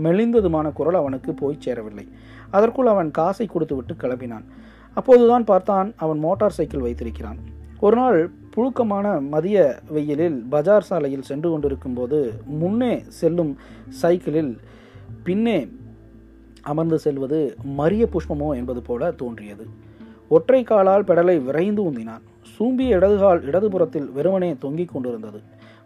மெலிந்ததுமான 0.04 0.72
குரல் 0.72 0.94
அவனுக்கு 0.94 1.34
போய் 1.34 1.56
சேரவில்லை. 1.60 2.06
அதற்குள் 2.52 2.88
அவன் 2.88 3.12
காசை 3.12 3.46
கொடுத்துவிட்டு 3.46 3.94
கிளம்பினான். 4.04 4.46
அப்போதுதான் 4.94 5.44
பார்த்தான் 5.44 5.94
அவன் 5.98 6.20
மோட்டார் 6.20 6.58
சைக்கிள் 6.58 6.86
வைத்திருக்கிறான். 6.86 7.38
ஒரு 7.80 7.96
நாள் 7.96 8.32
புழுக்கமான 8.56 9.22
மதிய 9.34 9.58
வெயிலில் 9.90 10.44
பஜார் 10.50 10.88
சாலையில் 10.90 11.28
சென்று 11.30 11.50
கொண்டிருக்கும் 11.50 11.94
போது 11.94 12.34
முன்னே 12.46 13.04
செல்லும் 13.08 13.54
சைக்கிளில் 13.90 14.60
பின்னே 15.24 15.60
அமர்ந்து 16.62 17.00
செல்வது 17.00 17.58
மரிய 17.78 18.04
புஷ்பமோ 18.14 18.56
என்பது 18.56 18.82
போல 18.82 19.12
தோன்றியது. 19.12 19.66
ஒற்றை 20.28 20.64
காலால் 20.64 21.04
பெடலை 21.04 21.44
விரைந்து 21.44 21.82
உந்தினான். 21.92 22.24
சூம்பிய 22.42 22.98
இடதுகால் 22.98 23.42
இடதுபுறத்தில் 23.42 24.12
வெறுமனே 24.12 24.56
தொங்கிக் 24.60 24.92
கொண்டிருந்தது. 24.94 25.40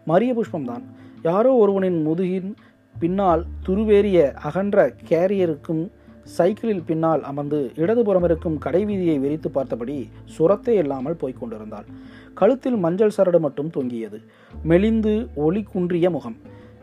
மரிய 0.06 0.30
புஷ்பம்தான். 0.38 0.84
யாரோ 1.22 1.52
ஒருவனின் 1.52 2.06
முதுகின் 2.06 2.50
பின்னால் 2.98 3.44
துருவேறிய 3.66 4.18
அகன்ற 4.48 4.94
கேரியருக்கும் 5.08 5.82
சைக்கிளில் 6.34 6.84
பின்னால் 6.86 7.22
அமர்ந்து 7.22 7.58
இடதுபுறம் 7.76 8.24
இருக்கும் 8.24 8.58
கடைவீதியை 8.64 9.16
விரித்து 9.20 9.50
பார்த்தபடி 9.50 9.96
சுரத்தே 10.38 10.74
இல்லாமல் 10.82 11.16
போய்க் 11.16 11.40
கொண்டிருந்தாள். 11.40 11.86
கழுத்தில் 12.34 12.76
மஞ்சள் 12.76 13.16
சரடு 13.16 13.40
மட்டும் 13.40 13.70
தொங்கியது. 13.70 14.18
மெலிந்து 14.64 15.28
ஒளி 15.34 15.62
குன்றிய 15.62 16.10
முகம். 16.10 16.36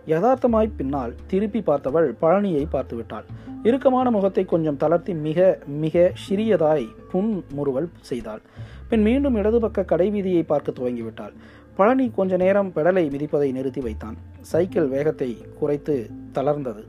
யதார்த்தமாய் 0.08 0.76
பின்னால் 0.78 1.16
திருப்பி 1.28 1.60
பார்த்தவள் 1.60 2.10
பழனியை 2.22 2.64
பார்த்துவிட்டாள் 2.72 3.28
இறுக்கமான 3.64 4.08
முகத்தை 4.12 4.46
கொஞ்சம் 4.46 4.78
தளர்த்தி 4.78 5.14
மிக 5.14 5.40
மிக 5.84 6.12
சிறியதாய் 6.24 6.88
புன் 7.12 7.44
முறுவல் 7.50 7.90
செய்தாள். 8.00 8.42
பின் 8.90 9.02
மீண்டும் 9.02 9.36
இடது 9.36 9.60
பக்க 9.60 9.86
கடைவீதியை 9.92 10.44
பார்க்க 10.44 10.78
துவங்கிவிட்டாள். 10.80 11.36
பழனி 11.76 12.06
கொஞ்ச 12.10 12.38
நேரம் 12.38 12.72
பெடலை 12.76 13.06
மிதிப்பதை 13.14 13.52
நிறுத்தி 13.52 13.82
வைத்தான். 13.82 14.18
சைக்கிள் 14.42 14.88
வேகத்தை 14.88 15.30
குறைத்து 15.60 15.96
தளர்ந்தது. 16.32 16.84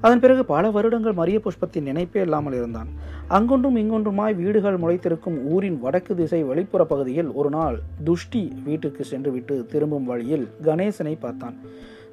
அதன் 0.00 0.20
பிறகு 0.20 0.44
பல 0.44 0.70
வருடங்கள் 0.70 1.12
மரிய 1.12 1.38
புஷ்பத்தின் 1.44 1.88
நினைப்பே 1.90 2.20
இல்லாமல் 2.20 2.52
இருந்தான். 2.52 2.88
அங்கொன்றும் 3.28 3.76
இங்கொன்றுமாய் 3.76 4.34
வீடுகள் 4.34 4.78
முளைத்திருக்கும் 4.78 5.36
ஊரின் 5.44 5.78
வடக்கு 5.80 6.14
திசை 6.14 6.42
வெளிப்புற 6.42 6.84
பகுதியில் 6.84 7.30
ஒரு 7.32 7.50
நாள் 7.50 7.76
துஷ்டி 8.04 8.42
வீட்டுக்கு 8.64 9.04
சென்றுவிட்டு 9.04 9.66
திரும்பும் 9.66 10.04
வழியில் 10.04 10.48
கணேசனை 10.62 11.14
பார்த்தான். 11.20 11.58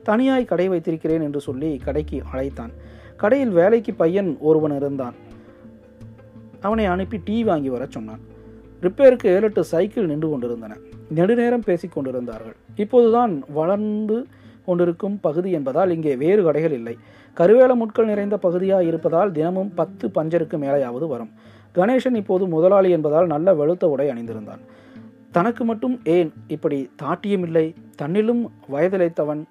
தனியாய் 0.03 0.46
கடை 0.46 0.67
வைத்திருக்கிறேன் 0.67 1.22
என்று 1.22 1.39
சொல்லி 1.39 1.77
கடைக்கு 1.77 2.22
அழைத்தான். 2.32 2.72
கடையில் 3.15 3.50
வேலைக்கு 3.50 3.94
பையன் 3.94 4.38
ஒருவன் 4.39 4.75
இருந்தான். 4.75 5.15
அவனை 6.62 6.86
அனுப்பி 6.86 7.17
டீ 7.24 7.44
வாங்கி 7.44 7.70
வர 7.70 7.86
சொன்னான். 7.89 8.22
ரிப்பேருக்கு 8.82 9.25
ஏழு 9.25 9.41
எட்டு 9.41 9.63
சைக்கிள் 9.63 10.06
நின்று 10.06 10.29
கொண்டிருந்தன. 10.29 10.77
நெடுநேரம் 11.10 11.63
பேசிக் 11.65 11.91
கொண்டிருந்தார்கள். 11.91 12.56
இப்போதுதான் 12.75 13.44
வளர்ந்து 13.53 14.25
கொண்டிருக்கும் 14.65 15.20
பகுதி 15.20 15.51
என்பதால் 15.51 15.89
இங்கே 15.89 16.15
வேறு 16.15 16.44
கடைகள் 16.44 16.72
இல்லை. 16.72 16.98
கருவேல 17.39 17.75
முட்கள் 17.75 18.06
நிறைந்த 18.06 18.38
பகுதியாக 18.38 18.84
இருப்பதால் 18.84 19.32
தினமும் 19.32 19.74
பத்து 19.74 20.08
பஞ்சருக்கு 20.08 20.58
மேலேயாவது 20.58 21.08
வரும். 21.08 21.32
கணேசன் 21.75 22.15
இப்போது 22.15 22.48
முதலாளி 22.48 22.89
என்பதால் 22.89 23.27
நல்ல 23.27 23.53
வெளுத்த 23.53 23.86
உடை 23.86 24.10
அணிந்திருந்தான். 24.10 24.60
தனக்கு 25.32 25.65
மட்டும் 25.65 26.00
ஏன் 26.03 26.34
இப்படி 26.48 26.91
தாட்டியமில்லை 27.03 27.75
தன்னிலும் 28.01 28.48
வயதிலைத்தவன் 28.72 29.44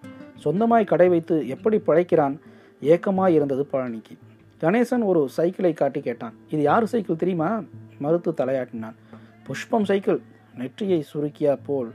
சொந்தமாய் 0.44 0.84
கடை 0.84 1.08
வைத்து 1.08 1.48
எப்படி 1.48 1.78
பிழைக்கிறான்? 1.78 2.40
ஏக்கமாய் 2.82 3.34
இருந்தது 3.34 3.66
பழனிக்கு. 3.72 4.18
கணேசன் 4.60 5.04
ஒரு 5.04 5.28
சைக்கிளை 5.28 5.72
காட்டி 5.72 6.00
கேட்டான். 6.00 6.34
இது 6.50 6.62
யார் 6.62 6.86
சைக்கிள் 6.86 7.16
தெரியுமா? 7.16 7.62
மறுத்து 7.98 8.34
தலையாட்டினான். 8.36 8.94
புஷ்பம் 9.46 9.84
சைக்கிள் 9.84 10.20
நெற்றியை 10.54 11.04
சுருக்கியா 11.14 11.58
போல் 11.66 11.90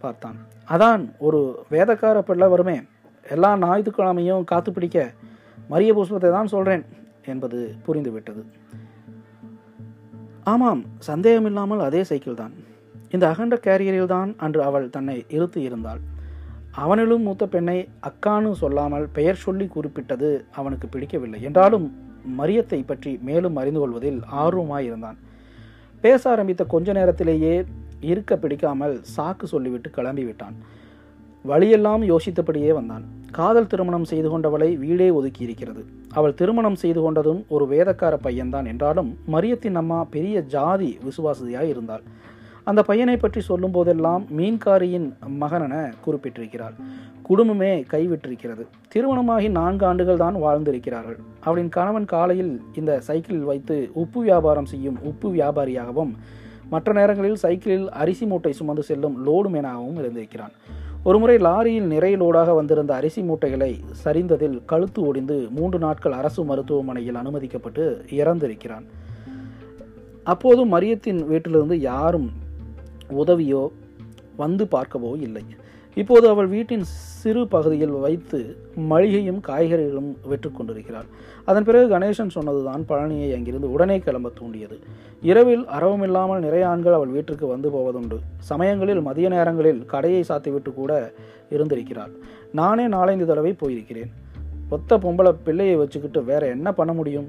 பார்த்தான். 0.00 0.36
அதான் 0.68 1.10
ஒரு 1.18 1.64
வேதக்கார 1.70 2.20
பிள்ளை 2.20 2.48
வருமே. 2.48 2.80
எல்லா 3.34 3.50
ஞாயிற்றுக்கிழமையும் 3.64 4.48
காத்து 4.50 4.70
பிடிக்க 4.76 4.98
மரிய 5.72 5.92
புஷ்பத்தை 5.96 6.30
தான் 6.36 6.52
சொல்றேன் 6.54 6.84
என்பது 7.32 7.58
புரிந்துவிட்டது. 7.86 8.42
ஆமாம் 10.52 10.82
சந்தேகமில்லாமல் 11.08 11.82
அதே 11.86 12.02
சைக்கிள் 12.10 12.40
தான். 12.42 12.54
இந்த 13.14 13.24
அகண்ட 13.32 13.56
கேரியரில் 13.66 14.12
தான் 14.14 14.30
அன்று 14.44 14.60
அவள் 14.68 14.86
தன்னை 14.96 15.16
இருத்து 15.36 15.58
இருந்தாள். 15.68 16.00
அவனிலும் 16.82 17.24
மூத்த 17.26 17.44
பெண்ணை 17.54 17.78
அக்கானு 18.08 18.50
சொல்லாமல் 18.62 19.06
பெயர் 19.16 19.42
சொல்லி 19.44 19.66
குறிப்பிட்டது 19.74 20.30
அவனுக்கு 20.60 20.86
பிடிக்கவில்லை. 20.94 21.40
என்றாலும் 21.48 21.86
மரியத்தை 22.38 22.80
பற்றி 22.84 23.12
மேலும் 23.28 23.58
அறிந்து 23.60 23.80
கொள்வதில் 23.82 24.20
ஆர்வமாயிருந்தான். 24.42 25.18
பேச 26.04 26.22
ஆரம்பித்த 26.32 26.64
கொஞ்ச 26.74 26.92
நேரத்திலேயே 26.98 27.54
இருக்க 28.10 28.32
பிடிக்காமல் 28.42 28.94
சாக்கு 29.14 29.46
சொல்லிவிட்டு 29.52 29.90
கிளம்பிவிட்டான். 29.96 30.56
வழியெல்லாம் 31.50 32.02
யோசித்தபடியே 32.10 32.70
வந்தான். 32.78 33.04
காதல் 33.38 33.68
திருமணம் 33.72 34.06
செய்து 34.10 34.28
கொண்டவளை 34.32 34.68
வீடே 34.84 35.08
ஒதுக்கி 35.18 35.42
இருக்கிறது 35.46 35.82
அவள் 36.18 36.36
திருமணம் 36.40 36.78
செய்து 36.82 37.00
கொண்டதும் 37.04 37.40
ஒரு 37.54 37.64
வேதக்கார 37.72 38.14
பையன்தான் 38.26 38.66
என்றாலும் 38.72 39.10
மரியத்தின் 39.34 39.78
அம்மா 39.80 39.98
பெரிய 40.14 40.36
ஜாதி 40.54 40.90
விசுவாசியாய் 41.06 41.70
இருந்தாள். 41.72 42.04
அந்த 42.70 42.80
பையனை 42.88 43.16
பற்றி 43.16 43.40
சொல்லும் 43.48 43.74
போதெல்லாம் 43.76 44.24
மீன்காரியின் 44.38 45.06
மகனென 45.42 45.74
குறிப்பிட்டிருக்கிறாள். 46.04 46.74
குடும்பமே 47.28 47.70
கைவிட்டிருக்கிறது. 47.92 48.64
திருமணமாகி 48.92 49.48
நான்கு 49.58 49.84
ஆண்டுகள் 49.90 50.22
தான் 50.24 50.36
வாழ்ந்திருக்கிறார்கள். 50.44 51.18
அவளின் 51.46 51.70
கணவன் 51.76 52.10
காலையில் 52.14 52.52
இந்த 52.80 52.92
சைக்கிளில் 53.08 53.48
வைத்து 53.50 53.76
உப்பு 54.02 54.20
வியாபாரம் 54.28 54.68
செய்யும் 54.72 54.98
உப்பு 55.10 55.30
வியாபாரியாகவும் 55.36 56.12
மற்ற 56.72 56.92
நேரங்களில் 56.98 57.40
சைக்கிளில் 57.44 57.86
அரிசி 58.02 58.24
மூட்டை 58.30 58.52
சுமந்து 58.58 58.82
செல்லும் 58.90 59.16
லோடு 59.26 59.50
மேனாகவும் 59.54 60.00
இருந்திருக்கிறான். 60.02 60.54
ஒருமுறை 61.08 61.36
லாரியில் 61.36 61.90
நிறை 61.92 62.16
லோடாக 62.16 62.54
வந்திருந்த 62.54 62.94
அரிசி 62.94 63.20
மூட்டைகளை 63.22 63.80
சரிந்ததில் 64.04 64.56
கழுத்து 64.64 65.00
ஒடிந்து 65.02 65.50
மூன்று 65.50 65.78
நாட்கள் 65.78 66.12
அரசு 66.12 66.44
மருத்துவமனையில் 66.44 67.14
அனுமதிக்கப்பட்டு 67.14 67.84
இறந்திருக்கிறான். 68.10 68.86
அப்போதும் 70.24 70.72
மரியத்தின் 70.72 71.26
வீட்டிலிருந்து 71.26 71.80
யாரும் 71.80 72.28
உதவியோ 73.12 73.62
வந்து 74.36 74.64
பார்க்கவோ 74.64 75.12
இல்லை. 75.20 75.44
இப்போது 75.98 76.26
அவள் 76.28 76.46
வீட்டின் 76.46 76.84
சிறு 77.20 77.42
பகுதியில் 77.48 77.94
வைத்து 78.04 78.38
மளிகையும் 78.74 79.40
காய்கறிகளும் 79.48 80.10
வெற்று 80.28 80.52
கொண்டிருக்கிறாள். 80.52 81.08
அதன் 81.44 81.64
பிறகு 81.64 81.86
கணேசன் 81.94 82.36
சொன்னதுதான் 82.36 82.84
பழனியை 82.88 83.34
அங்கிருந்து 83.34 83.72
உடனே 83.72 83.98
கிளம்ப 83.98 84.30
தூண்டியது. 84.34 84.76
இரவில் 85.22 85.64
அரவமில்லாமல் 85.78 86.44
நிறைய 86.46 86.68
ஆண்கள் 86.68 86.98
அவள் 86.98 87.14
வீட்டிற்கு 87.16 87.46
வந்து 87.46 87.70
போவதுண்டு. 87.70 88.18
சமயங்களில் 88.38 89.00
மதிய 89.00 89.28
நேரங்களில் 89.28 89.86
கடையை 89.86 90.24
சாத்திவிட்டு 90.28 90.72
கூட 90.74 91.12
இருந்திருக்கிறாள். 91.50 92.14
நானே 92.52 92.86
நாலஞ்சு 92.88 93.24
தடவை 93.24 93.56
போயிருக்கிறேன். 93.60 94.12
ஒத்த 94.70 94.98
பொம்பளை 94.98 95.34
பிள்ளையை 95.44 95.76
வச்சுக்கிட்டு 95.76 96.22
வேற 96.24 96.46
என்ன 96.46 96.72
பண்ண 96.72 96.92
முடியும்? 96.92 97.28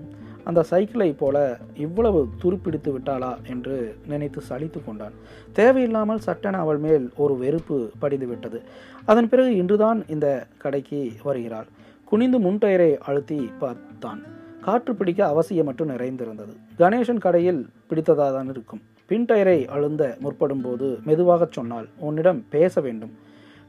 அந்த 0.50 0.62
சைக்கிளை 0.72 1.10
போல 1.22 1.38
இவ்வளவு 1.86 2.20
துருப்பிடித்து 2.44 2.90
விட்டாளா 2.96 3.32
என்று 3.54 3.78
நினைத்து 4.12 4.42
சலித்து 4.50 4.80
கொண்டான். 4.86 5.16
தேவையில்லாமல் 5.60 6.24
சட்டென 6.28 6.60
அவள் 6.66 6.82
மேல் 6.88 7.06
ஒரு 7.24 7.36
வெறுப்பு 7.44 7.78
படிந்து 8.04 8.28
விட்டது. 8.32 8.62
அதன் 9.12 9.30
பிறகு 9.34 9.54
இன்றுதான் 9.62 10.02
இந்த 10.16 10.28
கடைக்கு 10.66 11.00
வருகிறாள். 11.28 11.70
குனிந்து 12.12 12.38
முன் 12.46 12.62
டயரை 12.62 12.92
அழுத்தி 13.10 13.40
பார்த்தான். 13.62 14.22
காற்று 14.66 14.94
பிடிக்க 15.00 15.22
அவசியம் 15.34 15.68
மட்டும் 15.70 15.92
நிறைந்திருந்தது. 15.92 16.54
கணேசன் 16.80 17.24
கடையில் 17.26 17.62
பிடித்ததாக 17.90 18.32
தான் 18.38 18.50
இருக்கும். 18.54 18.82
பின் 19.10 19.28
டயரை 19.30 19.60
அழுந்த 19.76 20.04
முற்படும் 20.24 20.64
போது 20.66 20.88
மெதுவாக 21.08 21.48
சொன்னால் 21.58 21.88
உன்னிடம் 22.08 22.42
பேச 22.56 22.82
வேண்டும். 22.86 23.14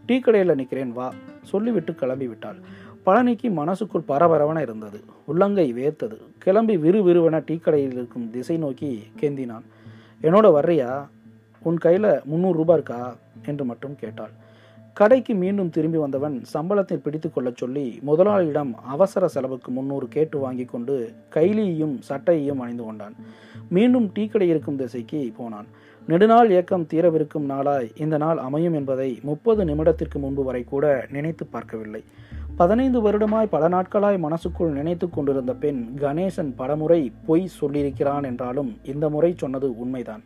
டீ 0.08 0.16
கடையில் 0.18 0.58
நிற்கிறேன் 0.60 0.92
வா. 0.98 1.08
சொல்லிவிட்டு 1.50 1.92
கிளம்பி 2.00 2.26
விட்டாள் 2.30 2.58
பழனிக்கு 3.06 3.50
மனசுக்குள் 3.50 4.08
பரபரவன 4.08 4.60
இருந்தது. 4.60 5.00
உள்ளங்கை 5.26 5.74
வேர்த்தது. 5.74 6.16
கிளம்பி 6.38 6.76
விறுவிறுவென 6.76 7.42
டீ 7.46 7.56
கடையில் 7.56 7.92
இருக்கும் 7.92 8.30
திசை 8.30 8.56
நோக்கி 8.56 9.02
கேந்தினான். 9.20 9.62
என்னோட 10.22 10.46
வர்றியா? 10.56 11.08
உன் 11.62 11.78
கையில் 11.78 12.20
முந்நூறு 12.24 12.56
ரூபா 12.56 12.72
இருக்கா? 12.72 13.16
என்று 13.46 13.64
மட்டும் 13.64 13.96
கேட்டாள். 13.96 14.30
கடைக்கு 14.94 15.34
மீண்டும் 15.34 15.70
திரும்பி 15.70 15.98
வந்தவன் 15.98 16.42
சம்பளத்தை 16.54 16.96
பிடித்து 16.96 17.32
கொள்ளச் 17.32 17.56
சொல்லி 17.56 17.98
முதலாளியிடம் 18.02 18.74
அவசர 18.84 19.28
செலவுக்கு 19.28 19.70
முன்னூறு 19.70 20.08
கேட்டு 20.08 20.38
வாங்கி 20.38 20.64
கொண்டு 20.64 21.12
கைலியையும் 21.34 21.98
சட்டையையும் 22.08 22.60
அணிந்து 22.60 22.84
கொண்டான். 22.84 23.14
மீண்டும் 23.68 24.10
டீ 24.12 24.26
கடை 24.26 24.48
இருக்கும் 24.48 24.76
திசைக்கு 24.76 25.32
போனான். 25.36 25.66
நெடுநாள் 26.06 26.50
இயக்கம் 26.50 26.86
தீரவிருக்கும் 26.92 27.46
நாளாய் 27.52 27.90
இந்த 27.96 28.16
நாள் 28.16 28.38
அமையும் 28.38 28.74
என்பதை 28.74 29.18
முப்பது 29.22 29.64
நிமிடத்திற்கு 29.64 30.18
முன்பு 30.18 30.44
வரை 30.44 30.64
கூட 30.64 31.06
நினைத்து 31.10 31.46
பார்க்கவில்லை. 31.46 32.04
பதினைந்து 32.60 33.00
வருடமாய் 33.00 33.46
பல 33.46 33.68
நாட்களாய் 33.68 34.18
மனசுக்குள் 34.18 34.72
நினைத்து 34.72 35.10
கொண்டிருந்த 35.10 35.54
பெண் 35.54 35.96
கணேசன் 35.96 36.52
பலமுறை 36.56 37.12
பொய் 37.26 37.50
சொல்லியிருக்கிறான் 37.60 38.24
என்றாலும் 38.24 38.76
இந்த 38.82 39.08
முறை 39.08 39.34
சொன்னது 39.36 39.78
உண்மைதான். 39.78 40.22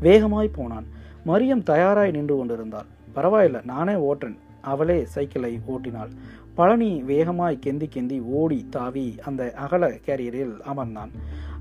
வேகமாய் 0.00 0.48
போனான். 0.48 0.86
மரியம் 1.26 1.62
தயாராய் 1.62 2.10
நின்று 2.10 2.36
கொண்டிருந்தாள். 2.36 2.84
பரவாயில்ல 3.14 3.64
நானே 3.64 3.92
ஓட்டுறேன். 3.92 4.38
அவளே 4.60 5.04
சைக்கிளை 5.04 5.60
ஓட்டினாள். 5.66 6.10
பழனி 6.54 7.02
வேகமாய் 7.02 7.58
கெந்தி 7.66 7.86
கெந்தி 7.94 8.22
ஓடி 8.22 8.66
தாவி 8.70 9.14
அந்த 9.24 9.52
அகல 9.56 9.88
கேரியரில் 9.88 10.60
அமர்ந்தான். 10.74 11.10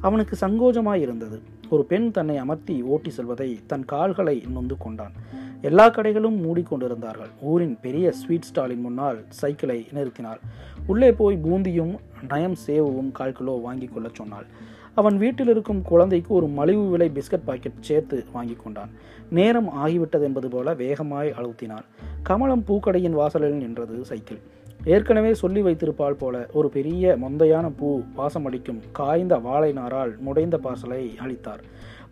அவனுக்கு 0.02 0.36
சங்கோஜமாயிருந்தது 0.42 1.38
ஒரு 1.70 1.84
பெண் 1.86 2.12
தன்னை 2.12 2.38
அமர்த்தி 2.38 2.76
ஓட்டி 2.94 3.10
செல்வதை 3.10 3.60
தன் 3.68 3.86
கால்களை 3.86 4.36
நொந்து 4.56 4.76
கொண்டான். 4.78 5.14
எல்லா 5.62 5.86
கடைகளும் 5.90 6.38
மூடிக்கொண்டிருந்தார்கள் 6.46 7.32
ஊரின் 7.42 7.78
பெரிய 7.80 8.12
ஸ்வீட் 8.12 8.48
ஸ்டாலின் 8.50 8.82
முன்னால் 8.82 9.20
சைக்கிளை 9.30 9.88
நிறுத்தினாள். 9.94 10.42
உள்ளே 10.88 11.12
போய் 11.12 11.38
பூந்தியும் 11.44 11.94
நயம் 12.28 12.58
சேவும் 12.68 13.12
கால் 13.12 13.32
கிலோ 13.32 13.52
வாங்கி 13.52 13.88
கொள்ளச் 13.88 14.16
சொன்னாள். 14.16 14.48
அவன் 14.94 15.18
வீட்டில் 15.18 15.48
இருக்கும் 15.48 15.82
குழந்தைக்கு 15.82 16.34
ஒரு 16.34 16.48
மலிவு 16.48 16.86
விலை 16.90 17.12
பிஸ்கட் 17.16 17.48
பாக்கெட் 17.50 17.82
சேர்த்து 17.90 18.26
வாங்கி 18.34 18.56
கொண்டான். 18.64 18.90
நேரம் 19.30 19.70
ஆகிவிட்டது 19.86 20.22
என்பது 20.22 20.50
போல 20.50 20.74
வேகமாய் 20.74 21.34
அழுத்தினான் 21.40 21.88
கமலம் 22.24 22.64
பூக்கடையின் 22.68 23.20
வாசலில் 23.22 23.62
நின்றது 23.64 24.06
சைக்கிள். 24.06 24.40
ஏற்கனவே 24.80 25.34
சொல்லி 25.34 25.62
வைத்திருப்பாள் 25.62 26.20
போல 26.20 26.48
ஒரு 26.54 26.70
பெரிய 26.70 27.18
மொந்தையான 27.22 27.72
பூ 27.78 28.02
வாசமடிக்கும் 28.18 28.82
காய்ந்த 28.92 29.36
வாழை 29.38 29.72
நாரால் 29.72 30.18
முடைந்த 30.26 30.58
பார்சலை 30.64 31.18
அளித்தார். 31.18 31.64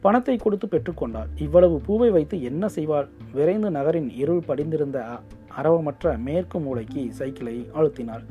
பணத்தை 0.02 0.38
கொடுத்து 0.38 0.68
பெற்றுக்கொண்டாள் 0.68 1.30
இவ்வளவு 1.38 1.78
பூவை 1.86 2.10
வைத்து 2.12 2.42
என்ன 2.42 2.68
செய்வாள்? 2.76 3.08
விரைந்து 3.34 3.72
நகரின் 3.72 4.10
இருள் 4.10 4.44
படிந்திருந்த 4.46 5.00
அரவமற்ற 5.58 6.18
மேற்கு 6.18 6.60
மூளைக்கு 6.60 7.12
சைக்கிளை 7.12 7.70
அழுத்தினாள். 7.78 8.24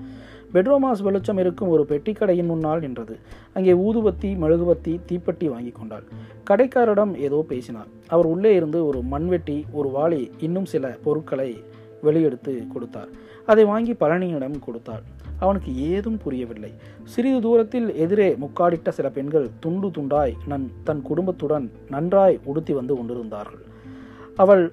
பெட்ரோமாஸ் 0.53 1.03
வெளிச்சம் 1.03 1.39
இருக்கும் 1.39 1.69
ஒரு 1.69 1.85
பெட்டிக்கடையின் 1.89 2.51
முன்னால் 2.51 2.81
நின்றது. 2.81 3.19
அங்கே 3.53 3.73
ஊதுபத்தி 3.73 4.31
மெழுகுபத்தி 4.43 5.01
தீப்பெட்டி 5.09 5.49
வாங்கி 5.49 5.73
கொண்டாள். 5.73 6.05
கடைக்காரரிடம் 6.51 7.15
ஏதோ 7.19 7.45
பேசினார் 7.49 7.87
அவர் 8.09 8.27
உள்ளே 8.27 8.55
இருந்து 8.55 8.87
ஒரு 8.87 9.03
மண்வெட்டி 9.03 9.65
ஒரு 9.73 9.89
வாளி 9.89 10.31
இன்னும் 10.39 10.65
சில 10.65 10.97
பொருட்களை 11.05 11.51
வெளியெடுத்து 12.05 12.67
கொடுத்தார். 12.69 13.09
அதை 13.47 13.65
வாங்கி 13.65 13.93
பழனியிடம் 13.93 14.59
கொடுத்தாள். 14.59 15.03
அவனுக்கு 15.39 15.77
ஏதும் 15.77 16.19
புரியவில்லை. 16.19 16.73
சிறிது 17.05 17.41
தூரத்தில் 17.41 17.95
எதிரே 17.95 18.37
முக்காடிட்ட 18.41 18.89
சில 18.89 19.11
பெண்கள் 19.11 19.51
துண்டு 19.61 19.89
துண்டாய் 19.89 20.35
நன் 20.47 20.71
தன் 20.85 21.03
குடும்பத்துடன் 21.03 21.71
நன்றாய் 21.91 22.41
உடுத்தி 22.45 22.73
வந்து 22.73 22.97
கொண்டிருந்தார்கள். 22.97 23.63
அவள் 24.37 24.73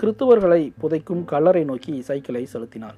கிறித்துவர்களை 0.00 0.72
புதைக்கும் 0.82 1.24
கல்லறை 1.24 1.64
நோக்கி 1.64 2.02
சைக்கிளை 2.02 2.46
செலுத்தினாள். 2.46 2.94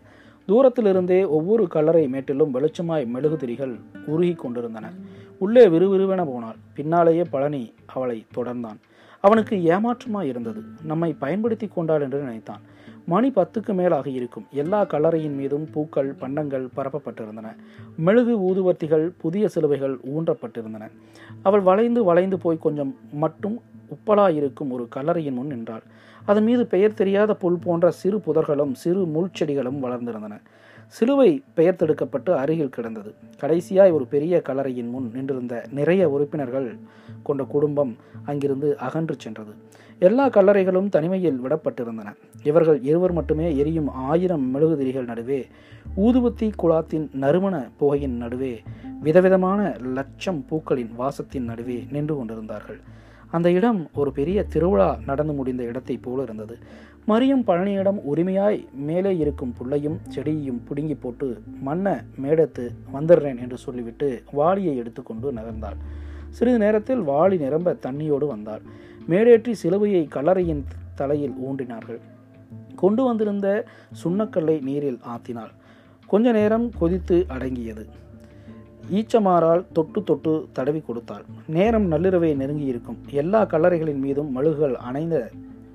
தூரத்திலிருந்தே 0.49 1.27
ஒவ்வொரு 1.29 1.67
கல்லறை 1.67 2.09
மேட்டிலும் 2.09 2.55
வெளிச்சமாய் 2.55 3.07
மெழுகுதிரிகள் 3.07 3.75
உருகி 4.07 4.35
கொண்டிருந்தன. 4.35 4.93
உள்ளே 5.39 5.67
விறுவிறுவென 5.69 6.27
போனாள். 6.27 6.57
பின்னாலேயே 6.75 7.23
பழனி 7.23 7.73
அவளை 7.87 8.27
தொடர்ந்தான். 8.35 8.79
அவனுக்கு 9.21 9.57
ஏமாற்றமாய் 9.57 10.29
இருந்தது. 10.29 10.63
நம்மை 10.83 11.13
பயன்படுத்தி 11.13 11.67
கொண்டாள் 11.67 12.01
என்று 12.01 12.19
நினைத்தான். 12.19 12.61
மணி 13.07 13.29
பத்துக்கு 13.29 13.75
மேலாக 13.75 14.11
இருக்கும். 14.11 14.47
எல்லா 14.51 14.85
கல்லறையின் 14.85 15.35
மீதும் 15.35 15.71
பூக்கள் 15.71 16.13
பண்டங்கள் 16.13 16.69
பரப்பப்பட்டிருந்தன. 16.77 17.57
மெழுகு 17.97 18.39
ஊதுவர்த்திகள் 18.39 19.11
புதிய 19.19 19.49
சிலுவைகள் 19.49 19.99
ஊன்றப்பட்டிருந்தன. 20.17 20.91
அவள் 21.43 21.61
வளைந்து 21.61 22.05
வளைந்து 22.05 22.39
போய் 22.39 22.59
கொஞ்சம் 22.59 22.97
மட்டும் 23.13 23.63
உப்பலாயிருக்கும் 23.91 24.71
ஒரு 24.71 24.89
கல்லறையின் 24.97 25.33
முன் 25.33 25.47
நின்றாள். 25.47 25.83
அதன் 26.25 26.45
மீது 26.45 26.67
பெயர் 26.67 26.95
தெரியாத 26.95 27.35
புல் 27.35 27.59
போன்ற 27.59 27.91
சிறு 27.91 28.19
புதர்களும் 28.19 28.73
சிறு 28.73 29.05
முள் 29.05 29.29
செடிகளும் 29.33 29.83
வளர்ந்திருந்தன. 29.83 30.41
சிலுவை 30.87 31.43
பெயர் 31.55 31.77
தடுக்கப்பட்டு 31.77 32.35
அருகில் 32.35 32.69
கிடந்தது. 32.69 33.15
கடைசியாய் 33.41 33.93
ஒரு 33.93 34.07
பெரிய 34.07 34.43
கலரையின் 34.49 34.91
முன் 34.91 35.11
நின்றிருந்த 35.15 35.67
நிறைய 35.71 36.09
உறுப்பினர்கள் 36.09 36.77
கொண்ட 37.23 37.45
குடும்பம் 37.45 37.97
அங்கிருந்து 38.25 38.79
அகன்று 38.79 39.15
சென்றது. 39.19 39.53
எல்லா 40.07 40.25
கல்லறைகளும் 40.29 40.89
தனிமையில் 40.89 41.41
விடப்பட்டிருந்தன. 41.45 42.11
இவர்கள் 42.43 42.79
இருவர் 42.83 43.13
மட்டுமே 43.13 43.57
எரியும் 43.57 43.89
ஆயிரம் 43.89 44.45
மெழுகுதிரிகள் 44.55 45.09
நடுவே 45.11 45.41
ஊதுபத்தி 45.97 46.47
குழாத்தின் 46.63 47.07
நறுமண 47.15 47.55
புகையின் 47.79 48.17
நடுவே 48.17 48.55
விதவிதமான 49.01 49.77
லட்சம் 49.97 50.45
பூக்களின் 50.49 50.93
வாசத்தின் 50.97 51.45
நடுவே 51.45 51.79
நின்று 51.91 52.17
கொண்டிருந்தார்கள். 52.17 52.81
அந்த 53.31 53.51
இடம் 53.51 53.89
ஒரு 53.95 54.13
பெரிய 54.13 54.45
திருவிழா 54.45 54.99
நடந்து 55.07 55.33
முடிந்த 55.33 55.63
இடத்தை 55.63 55.97
போல 55.97 56.23
இருந்தது. 56.23 56.59
மரியம் 57.09 57.47
பழனியிடம் 57.47 58.01
உரிமையாய் 58.15 58.61
மேலே 58.89 59.17
இருக்கும் 59.17 59.55
புல்லையும் 59.59 59.99
செடியையும் 60.15 60.61
பிடுங்கி 60.69 60.95
போட்டு 60.95 61.43
மண்ணை 61.61 61.93
மேடத்து 62.23 62.67
வந்துடுறேன் 62.95 63.41
என்று 63.41 63.57
சொல்லிவிட்டு 63.57 64.23
வாளியை 64.33 64.77
எடுத்துக்கொண்டு 64.77 65.33
நகர்ந்தாள். 65.33 65.79
சிறிது 66.31 66.59
நேரத்தில் 66.59 67.03
வாளி 67.09 67.39
நிரம்ப 67.39 67.77
தண்ணியோடு 67.87 68.27
வந்தாள். 68.27 68.63
மேடேற்றி 69.09 69.55
சிலுவையை 69.63 70.09
கல்லறையின் 70.09 70.65
தலையில் 70.95 71.35
ஊன்றினார்கள் 71.47 72.01
கொண்டு 72.77 73.05
வந்திருந்த 73.05 73.65
சுண்ணக்கல்லை 74.05 74.63
நீரில் 74.63 75.01
ஆத்தினாள். 75.09 75.51
கொஞ்ச 76.07 76.33
நேரம் 76.33 76.71
கொதித்து 76.79 77.27
அடங்கியது. 77.29 77.87
ஈச்சமாறால் 78.91 79.65
தொட்டு 79.73 80.03
தொட்டு 80.03 80.49
தடவி 80.53 80.81
கொடுத்தாள். 80.81 81.25
நேரம் 81.47 81.93
நள்ளிரவை 81.93 82.35
நெருங்கி 82.37 82.65
இருக்கும் 82.65 82.99
எல்லா 83.11 83.45
கல்லறைகளின் 83.45 83.99
மீதும் 83.99 84.37
மழுகுகள் 84.37 84.73
அணைந்த 84.73 85.31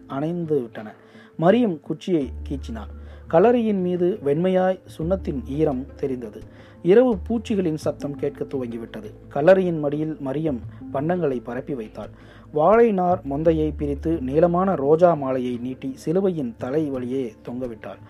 அணைந்து 0.07 0.61
விட்டன. 0.61 0.93
மரியம் 1.39 1.79
குச்சியை 1.79 2.31
கீச்சினாள். 2.49 2.91
கல்லறையின் 3.29 3.81
மீது 3.81 4.19
வெண்மையாய் 4.25 4.79
சுண்ணத்தின் 4.97 5.47
ஈரம் 5.47 5.85
தெரிந்தது. 5.95 6.41
இரவு 6.83 7.17
பூச்சிகளின் 7.29 7.77
சத்தம் 7.77 8.15
கேட்க 8.15 8.43
துவங்கிவிட்டது. 8.43 9.11
கல்லறையின் 9.33 9.79
மடியில் 9.79 10.17
மரியம் 10.25 10.59
பண்டங்களை 10.93 11.39
பரப்பி 11.43 11.73
வைத்தாள். 11.73 12.09
வாழைநார் 12.55 13.21
மொந்தையை 13.29 13.73
பிரித்து 13.77 14.21
நீளமான 14.21 14.75
ரோஜா 14.75 15.13
மாலையை 15.13 15.57
நீட்டி 15.57 15.91
சிலுவையின் 15.95 16.55
தலை 16.57 16.85
வழியே 16.85 17.33
தொங்கவிட்டாள். 17.47 18.01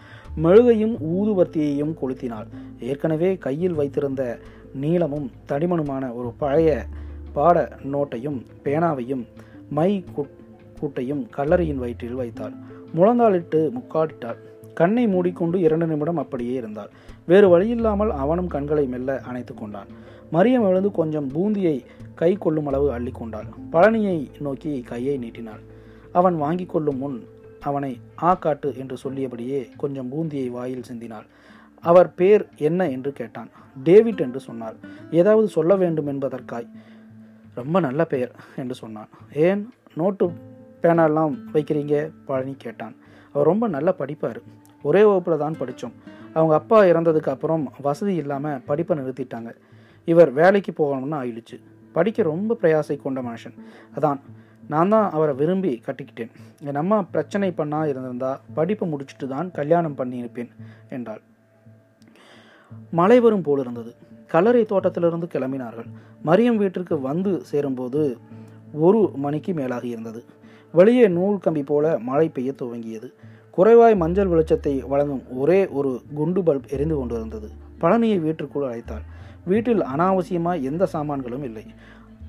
மெழுகையும் 0.44 0.98
ஊதுவர்த்தியையும் 1.16 1.94
கொளுத்தினாள். 2.02 2.48
ஏற்கனவே 2.80 3.36
கையில் 3.36 3.74
வைத்திருந்த 3.74 4.40
நீளமும் 4.74 5.32
தடிமனுமான 5.50 6.14
ஒரு 6.16 6.34
பழைய 6.38 6.86
பாட 7.34 7.70
நோட்டையும் 7.84 8.46
பேனாவையும் 8.64 9.28
மை 9.70 10.04
கூட்டையும் 10.82 11.30
கல்லறையின் 11.38 11.76
வயிற்றில் 11.76 12.14
வைத்தாள். 12.14 12.54
முழந்தாளிட்டு 12.96 13.72
முக்காடிட்டாள். 13.80 14.38
கண்ணை 14.76 15.08
மூடிக்கொண்டு 15.08 15.60
இரண்டு 15.60 15.88
நிமிடம் 15.88 16.18
அப்படியே 16.18 16.54
இருந்தாள். 16.54 16.90
வேறு 17.26 17.48
வழியில்லாமல் 17.50 18.10
அவனும் 18.10 18.48
கண்களை 18.48 18.86
மெல்ல 18.86 19.22
அணைத்து 19.22 19.54
கொண்டான். 19.54 19.88
மரியம் 20.34 20.70
எழுந்து 20.70 20.92
கொஞ்சம் 20.92 21.32
பூந்தியை 21.32 21.86
கை 22.16 22.34
கொள்ளும் 22.34 22.68
அளவு 22.68 22.92
அள்ளி 22.92 23.12
கொண்டாள். 23.12 23.46
பழனியை 23.72 24.28
நோக்கி 24.40 24.82
கையை 24.82 25.18
நீட்டினாள். 25.18 25.60
அவன் 26.12 26.38
வாங்கி 26.38 26.66
கொள்ளும் 26.66 26.98
முன் 26.98 27.26
அவனை 27.60 28.00
ஆ 28.24 28.34
காட்டு 28.34 28.74
என்று 28.78 28.98
சொல்லியபடியே 29.04 29.68
கொஞ்சம் 29.78 30.12
பூந்தியை 30.12 30.50
வாயில் 30.50 30.84
சிந்தினாள். 30.92 31.26
அவர் 31.82 32.16
பேர் 32.16 32.48
என்ன? 32.58 32.90
என்று 32.90 33.14
கேட்டான். 33.14 33.50
டேவிட் 33.84 34.20
என்று 34.20 34.40
சொன்னாள். 34.40 34.76
ஏதாவது 35.12 35.48
சொல்ல 35.48 35.76
வேண்டும் 35.76 36.08
என்பதற்காய். 36.08 36.68
ரொம்ப 37.56 37.80
நல்ல 37.80 38.06
பெயர் 38.06 38.32
என்று 38.56 38.76
சொன்னான். 38.76 39.08
ஏன்? 39.34 39.70
நோட்டு 39.96 40.32
பேனாலாம் 40.82 41.38
வைக்கிறீங்க? 41.54 42.12
பழனி 42.26 42.56
கேட்டான். 42.58 42.96
அவர் 43.34 43.48
ரொம்ப 43.48 43.68
நல்லா 43.68 43.96
படிப்பார். 44.00 44.42
ஒரே 44.90 45.02
வகுப்பில் 45.10 45.44
தான் 45.44 45.60
படித்தோம் 45.62 45.96
அவங்க 46.38 46.54
அப்பா 46.60 46.80
இறந்ததுக்கு 46.92 47.32
அப்புறம் 47.34 47.64
வசதி 47.88 48.14
இல்லாமல் 48.24 48.62
படிப்பை 48.70 48.94
நிறுத்திட்டாங்க. 49.00 49.52
இவர் 50.12 50.32
வேலைக்கு 50.40 50.72
போகணும்னு 50.80 51.18
ஆயிடுச்சு. 51.22 51.58
படிக்க 51.96 52.24
ரொம்ப 52.34 52.58
பிரயாசை 52.62 52.98
கொண்ட 53.04 53.20
மனுஷன். 53.28 53.56
அதான் 53.98 54.20
நான் 54.74 54.92
தான் 54.94 55.08
அவரை 55.16 55.34
விரும்பி 55.42 55.72
கட்டிக்கிட்டேன். 55.88 56.32
என் 56.68 56.80
அம்மா 56.82 56.98
பிரச்சனை 57.14 57.50
பண்ணா 57.60 57.80
இருந்திருந்தா 57.92 58.32
படிப்பை 58.58 58.86
முடிச்சுட்டு 58.92 59.28
தான் 59.34 59.50
கல்யாணம் 59.58 59.98
பண்ணியிருப்பேன் 60.00 60.52
என்றாள். 60.98 61.22
மழை 63.00 63.18
வரும் 63.26 63.46
போல் 63.48 63.62
இருந்தது. 63.64 63.92
கல்லறை 64.34 64.64
தோட்டத்திலிருந்து 64.72 65.28
கிளம்பினார்கள். 65.34 65.90
மரியம் 66.30 66.60
வீட்டிற்கு 66.62 66.96
வந்து 67.10 67.32
சேரும்போது 67.52 68.02
ஒரு 68.88 69.02
மணிக்கு 69.26 69.52
மேலாகி 69.60 69.90
இருந்தது. 69.96 70.22
வெளியே 70.74 71.06
நூல் 71.18 71.44
கம்பி 71.46 71.64
போல 71.72 71.86
மழை 72.10 72.28
பெய்ய 72.36 72.52
துவங்கியது. 72.62 73.10
குறைவாய் 73.56 73.96
மஞ்சள் 73.96 74.30
வெளிச்சத்தை 74.30 74.88
வழங்கும் 74.88 75.24
ஒரே 75.38 75.68
ஒரு 75.68 76.02
குண்டு 76.14 76.42
பல்ப் 76.42 76.68
எரிந்து 76.70 76.96
கொண்டிருந்தது. 76.96 77.50
பழனியை 77.82 78.20
வீட்டிற்குள் 78.20 78.68
அழைத்தாள். 78.70 79.04
வீட்டில் 79.46 79.82
அனாவசியமாக 79.82 80.62
எந்த 80.62 80.86
சாமான்களும் 80.86 81.44
இல்லை. 81.44 81.64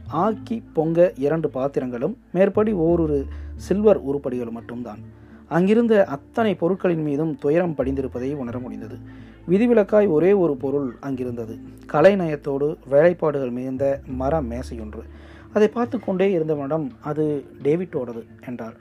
ஆக்கி 0.08 0.62
பொங்க 0.72 1.12
இரண்டு 1.16 1.50
பாத்திரங்களும் 1.50 2.18
மேற்படி 2.32 2.72
ஓரொரு 2.72 3.24
சில்வர் 3.56 3.96
உருப்படிகள் 3.96 4.50
மட்டும்தான். 4.50 4.98
அங்கிருந்த 5.48 6.04
அத்தனை 6.04 6.54
பொருட்களின் 6.54 7.02
மீதும் 7.02 7.38
துயரம் 7.38 7.74
படிந்திருப்பதை 7.76 8.34
உணர 8.34 8.58
முடிந்தது. 8.58 8.96
விதிவிலக்காய் 9.48 10.08
ஒரே 10.08 10.32
ஒரு 10.32 10.56
பொருள் 10.56 10.96
அங்கிருந்தது. 11.00 11.58
கலைநயத்தோடு 11.92 12.76
வேலைப்பாடுகள் 12.90 13.50
மிகுந்த 13.50 14.00
மர 14.06 14.42
மேசையொன்று. 14.42 15.02
அதை 15.52 15.68
பார்த்து 15.68 16.00
கொண்டே 16.00 16.36
இருந்தவனிடம் 16.38 16.90
அது 17.00 17.44
டேவிட்டோடது 17.62 18.24
என்றாள். 18.46 18.76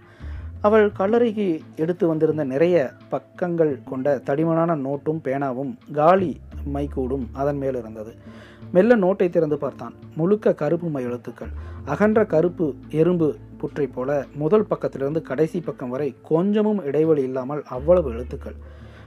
அவள் 0.61 0.91
கல்லறைக்கு 0.99 1.61
எடுத்து 1.75 2.07
வந்திருந்த 2.07 2.43
நிறைய 2.43 2.91
பக்கங்கள் 3.09 3.79
கொண்ட 3.85 4.21
தடிமனான 4.25 4.75
நோட்டும் 4.75 5.19
பேனாவும் 5.23 5.77
காலி 5.91 6.39
மைக்கூடும் 6.73 7.25
அதன் 7.33 7.57
மேல் 7.57 7.75
இருந்தது. 7.75 8.15
மெல்ல 8.71 8.95
நோட்டை 8.95 9.29
திறந்து 9.29 9.57
பார்த்தான். 9.57 9.93
முழுக்க 10.15 10.53
கருப்பு 10.53 10.87
மை 10.87 11.03
எழுத்துக்கள். 11.03 11.49
அகன்ற 11.85 12.25
கருப்பு 12.25 12.73
எறும்பு 12.89 13.35
புற்றை 13.57 13.87
போல 13.87 14.25
முதல் 14.35 14.67
பக்கத்திலிருந்து 14.69 15.21
கடைசி 15.21 15.61
பக்கம் 15.61 15.89
வரை 15.89 16.15
கொஞ்சமும் 16.21 16.83
இடைவெளி 16.83 17.23
இல்லாமல் 17.23 17.63
அவ்வளவு 17.65 18.09
எழுத்துக்கள். 18.09 18.55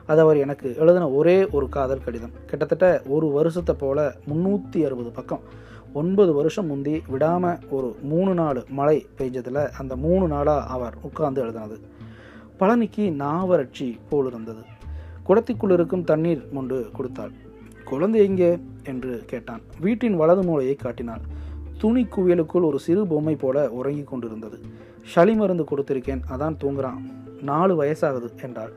அது 0.06 0.20
அவர் 0.20 0.36
எனக்கு 0.36 0.76
எழுதின 0.76 1.10
ஒரே 1.10 1.48
ஒரு 1.50 1.68
காதல் 1.68 2.04
கடிதம். 2.04 2.30
கிட்டத்தட்ட 2.46 3.02
ஒரு 3.06 3.30
வருஷத்தை 3.30 3.74
போல 3.78 4.14
முன்னூற்றி 4.28 4.84
அறுபது 4.84 5.10
பக்கம். 5.10 5.40
ஒன்பது 5.92 6.32
வருஷம் 6.32 6.66
முந்தி 6.66 7.02
விடாமல் 7.08 7.58
ஒரு 7.70 7.96
மூணு 8.02 8.34
நாள் 8.34 8.64
மழை 8.68 9.06
பெய்ஞ்சதில் 9.18 9.68
அந்த 9.68 9.96
மூணு 9.96 10.26
நாளாக 10.26 10.66
அவர் 10.66 10.94
உட்கார்ந்து 11.02 11.44
எழுதினது. 11.44 11.80
பழனிக்கு 12.60 13.12
நாவறட்சி 13.12 13.98
போல் 14.08 14.26
இருந்தது 14.26 14.62
குடத்திக்குள் 15.26 15.72
இருக்கும் 15.72 16.04
தண்ணீர் 16.04 16.48
முண்டு 16.54 16.90
கொடுத்தாள். 16.90 17.30
குழந்தை 17.84 18.24
எங்கே? 18.24 18.58
என்று 18.84 19.22
கேட்டான். 19.26 19.60
வீட்டின் 19.80 20.16
வலது 20.16 20.42
மூலையை 20.42 20.74
காட்டினாள். 20.74 21.20
துணி 21.78 22.02
குவியலுக்குள் 22.04 22.64
ஒரு 22.64 22.78
சிறு 22.78 23.06
பொம்மை 23.06 23.36
போல 23.36 23.70
உறங்கி 23.70 24.02
கொண்டிருந்தது. 24.02 24.60
சளி 25.04 25.34
மருந்து 25.34 25.64
கொடுத்திருக்கேன் 25.64 26.22
அதான் 26.30 26.56
தூங்குறான். 26.60 27.00
நாலு 27.42 27.84
வயசாகுது 27.84 28.42
என்றாள். 28.42 28.72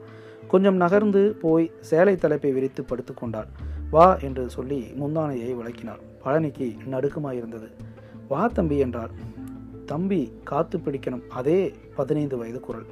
கொஞ்சம் 0.48 0.76
நகர்ந்து 0.76 1.38
போய் 1.42 1.72
சேலை 1.80 2.16
தலைப்பை 2.16 2.52
விரித்து 2.52 2.84
படுத்து 2.84 3.14
கொண்டாள். 3.14 3.48
வா 3.92 4.16
என்று 4.16 4.50
சொல்லி 4.50 4.86
முந்தானையை 5.00 5.56
விளக்கினாள். 5.56 6.11
பழனிக்கு 6.26 6.78
நடுக்கமாயிருந்தது. 6.92 7.72
வா 8.28 8.48
தம்பி 8.48 8.78
என்றாள். 8.78 9.10
தம்பி 9.86 10.32
காத்து 10.44 10.78
பிடிக்கணும். 10.78 11.28
அதே 11.28 11.74
பதினைந்து 11.96 12.38
வயது 12.38 12.60
குரல். 12.60 12.86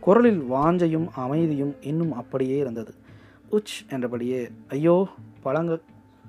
குரலில் 0.00 0.40
வாஞ்சையும் 0.40 1.08
அமைதியும் 1.14 1.74
இன்னும் 1.80 2.12
அப்படியே 2.12 2.56
இருந்தது. 2.56 2.94
உச் 3.48 3.84
என்றபடியே 3.90 4.48
ஐயோ 4.68 5.08
பழங்க 5.42 5.78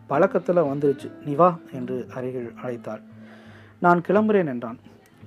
பழக்கத்தில் 0.08 0.56
வந்துருச்சு. 0.56 1.12
நீ 1.26 1.34
வா 1.34 1.60
என்று 1.72 2.08
அருகில் 2.14 2.54
அழைத்தாள். 2.64 3.02
நான் 3.80 4.02
கிளம்புறேன் 4.08 4.46
என்றான். 4.46 4.78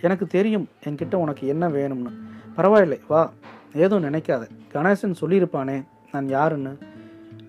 எனக்கு 0.00 0.26
தெரியும். 0.26 0.68
என்கிட்ட 0.84 1.14
உனக்கு 1.14 1.46
என்ன 1.46 1.68
வேணும்னு. 1.68 2.12
பரவாயில்லை. 2.54 3.00
வா. 3.08 3.32
ஏதும் 3.74 4.04
நினைக்காத. 4.04 4.48
கணேசன் 4.72 5.14
சொல்லியிருப்பானே. 5.20 5.84
நான் 6.12 6.28
யாருன்னு. 6.28 6.78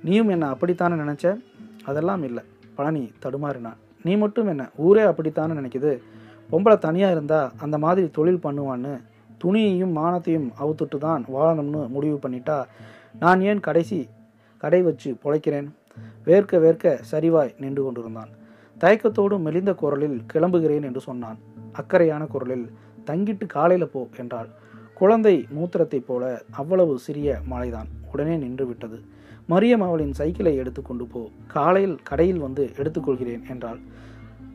நீயும் 0.03 0.27
என்னை 0.27 0.47
அப்படித்தானே 0.47 0.93
நினச்ச? 0.93 1.41
அதெல்லாம் 1.84 2.23
இல்லை. 2.23 2.43
பழனி 2.78 3.04
தடுமாறினான். 3.22 3.80
நீ 4.04 4.16
மட்டும் 4.16 4.48
என்ன 4.48 4.70
ஊரே 4.78 5.02
அப்படித்தானே 5.02 5.54
நினைக்குது? 5.54 5.94
பொம்பளை 6.52 6.78
தனியாக 6.78 7.12
இருந்தால் 7.12 7.52
அந்த 7.58 7.78
மாதிரி 7.78 8.10
தொழில் 8.10 8.44
பண்ணுவான்னு 8.44 8.94
துணியையும் 9.44 9.96
மானத்தையும் 9.96 10.48
அவுத்துட்டு 10.60 10.98
தான் 10.98 11.26
வாழணும்னு 11.36 11.82
முடிவு 11.88 12.18
பண்ணிட்டா? 12.22 12.58
நான் 13.20 13.42
ஏன் 13.42 13.60
கடைசி 13.60 14.00
கடை 14.58 14.82
வச்சு 14.82 15.10
பொழைக்கிறேன்? 15.24 15.68
வேர்க்க 16.26 16.56
வேர்க்க 16.66 16.94
சரிவாய் 17.12 17.56
நின்று 17.60 17.84
கொண்டிருந்தான். 17.84 18.32
தயக்கத்தோடு 18.82 19.36
மெலிந்த 19.40 19.74
குரலில் 19.74 20.18
கிளம்புகிறேன் 20.34 20.88
என்று 20.90 21.00
சொன்னான். 21.00 21.38
அக்கறையான 21.72 22.24
குரலில் 22.26 22.66
தங்கிட்டு 23.06 23.46
காலையில் 23.48 23.92
போ 23.94 24.08
என்றாள். 24.18 24.50
குழந்தை 24.94 25.36
மூத்திரத்தைப் 25.56 26.08
போல 26.08 26.24
அவ்வளவு 26.52 26.94
சிறிய 27.00 27.38
மழைதான் 27.52 27.90
உடனே 28.12 28.36
நின்று 28.38 28.66
விட்டது. 28.68 28.98
மரியம் 29.49 29.83
அவளின் 29.88 30.13
சைக்கிளை 30.13 30.55
எடுத்துக்கொண்டு 30.55 31.05
போ. 31.05 31.29
காலையில் 31.47 31.99
கடையில் 32.03 32.38
வந்து 32.38 32.71
எடுத்துக்கொள்கிறேன் 32.77 33.49
என்றாள். 33.49 33.79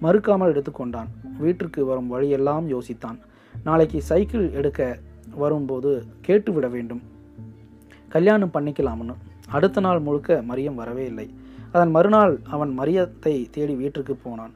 மறுக்காமல் 0.02 0.52
எடுத்துக்கொண்டான் 0.52 1.06
வீட்டிற்கு 1.38 1.84
வரும் 1.84 2.08
வழியெல்லாம் 2.08 2.68
யோசித்தான். 2.68 3.18
நாளைக்கு 3.64 4.02
சைக்கிள் 4.02 4.52
எடுக்க 4.52 4.98
வரும்போது 5.34 6.04
கேட்டுவிட 6.26 6.70
வேண்டும். 6.70 7.02
கல்யாணம் 8.08 8.50
பண்ணிக்கலாம்னு. 8.54 9.14
அடுத்த 9.48 9.80
நாள் 9.80 9.98
முழுக்க 9.98 10.42
மரியம் 10.48 10.74
வரவே 10.74 11.06
இல்லை. 11.06 11.34
அதன் 11.72 11.90
மறுநாள் 11.90 12.40
அவன் 12.50 12.78
மரியத்தை 12.78 13.50
தேடி 13.50 13.74
வீட்டிற்கு 13.74 14.14
போனான். 14.14 14.52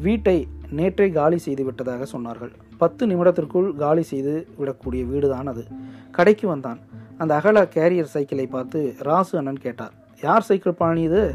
வீட்டை 0.00 0.48
நேற்றே 0.76 1.12
காலி 1.12 1.38
செய்து 1.38 1.64
விட்டதாக 1.64 2.06
சொன்னார்கள். 2.12 2.52
பத்து 2.78 3.06
நிமிடத்திற்குள் 3.06 3.74
காலி 3.74 4.02
செய்து 4.02 4.46
விடக்கூடிய 4.58 5.06
வீடுதான் 5.06 5.46
அது. 5.46 5.66
கடைக்கு 6.10 6.48
வந்தான். 6.48 6.78
அந்த 7.18 7.34
அகல 7.34 7.64
கேரியர் 7.64 8.12
சைக்கிளை 8.14 8.46
பார்த்து 8.46 8.94
ராசு 8.98 9.36
அண்ணன் 9.36 9.58
கேட்டார் 9.58 9.92
யார் 10.22 10.42
சைக்கிள் 10.42 10.72
பாணியது 10.72 11.16
இது? 11.16 11.34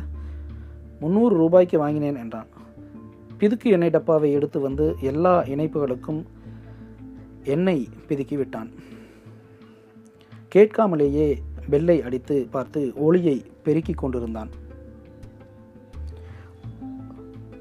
முந்நூறு 0.99 1.35
ரூபாய்க்கு 1.35 1.77
வாங்கினேன் 1.77 2.15
என்றான். 2.15 2.47
பிதுக்கு 3.39 3.63
எண்ணெய் 3.63 3.89
டப்பாவை 3.89 4.31
எடுத்து 4.31 4.59
வந்து 4.59 4.95
எல்லா 5.01 5.43
இணைப்புகளுக்கும் 5.43 6.23
எண்ணெய் 7.43 7.87
பிதுக்கி 8.07 8.35
விட்டான். 8.35 8.71
கேட்காமலேயே 10.55 11.37
பெல்லை 11.69 12.01
அடித்து 12.01 12.47
பார்த்து 12.51 12.93
ஒளியை 12.95 13.45
பெருக்கிக் 13.63 13.97
கொண்டிருந்தான். 13.97 14.49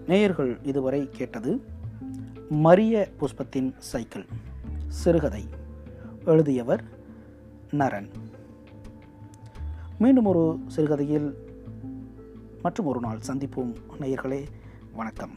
நேயர்கள் 0.06 0.58
இதுவரை 0.62 1.08
கேட்டது 1.12 1.62
மரிய 2.50 3.06
புஷ்பத்தின் 3.20 3.74
சைக்கிள் 3.78 4.26
சிறுகதை. 4.86 5.44
எழுதியவர் 6.24 6.84
நரன். 7.70 8.10
மீண்டும் 9.98 10.24
ஒரு 10.24 10.60
சிறுகதையில் 10.66 11.34
மற்றும் 12.62 12.86
ஒரு 12.86 13.00
நாள் 13.00 13.18
சந்திப்போம் 13.26 13.74
நேயர்களே. 14.00 14.46
வணக்கம். 14.92 15.32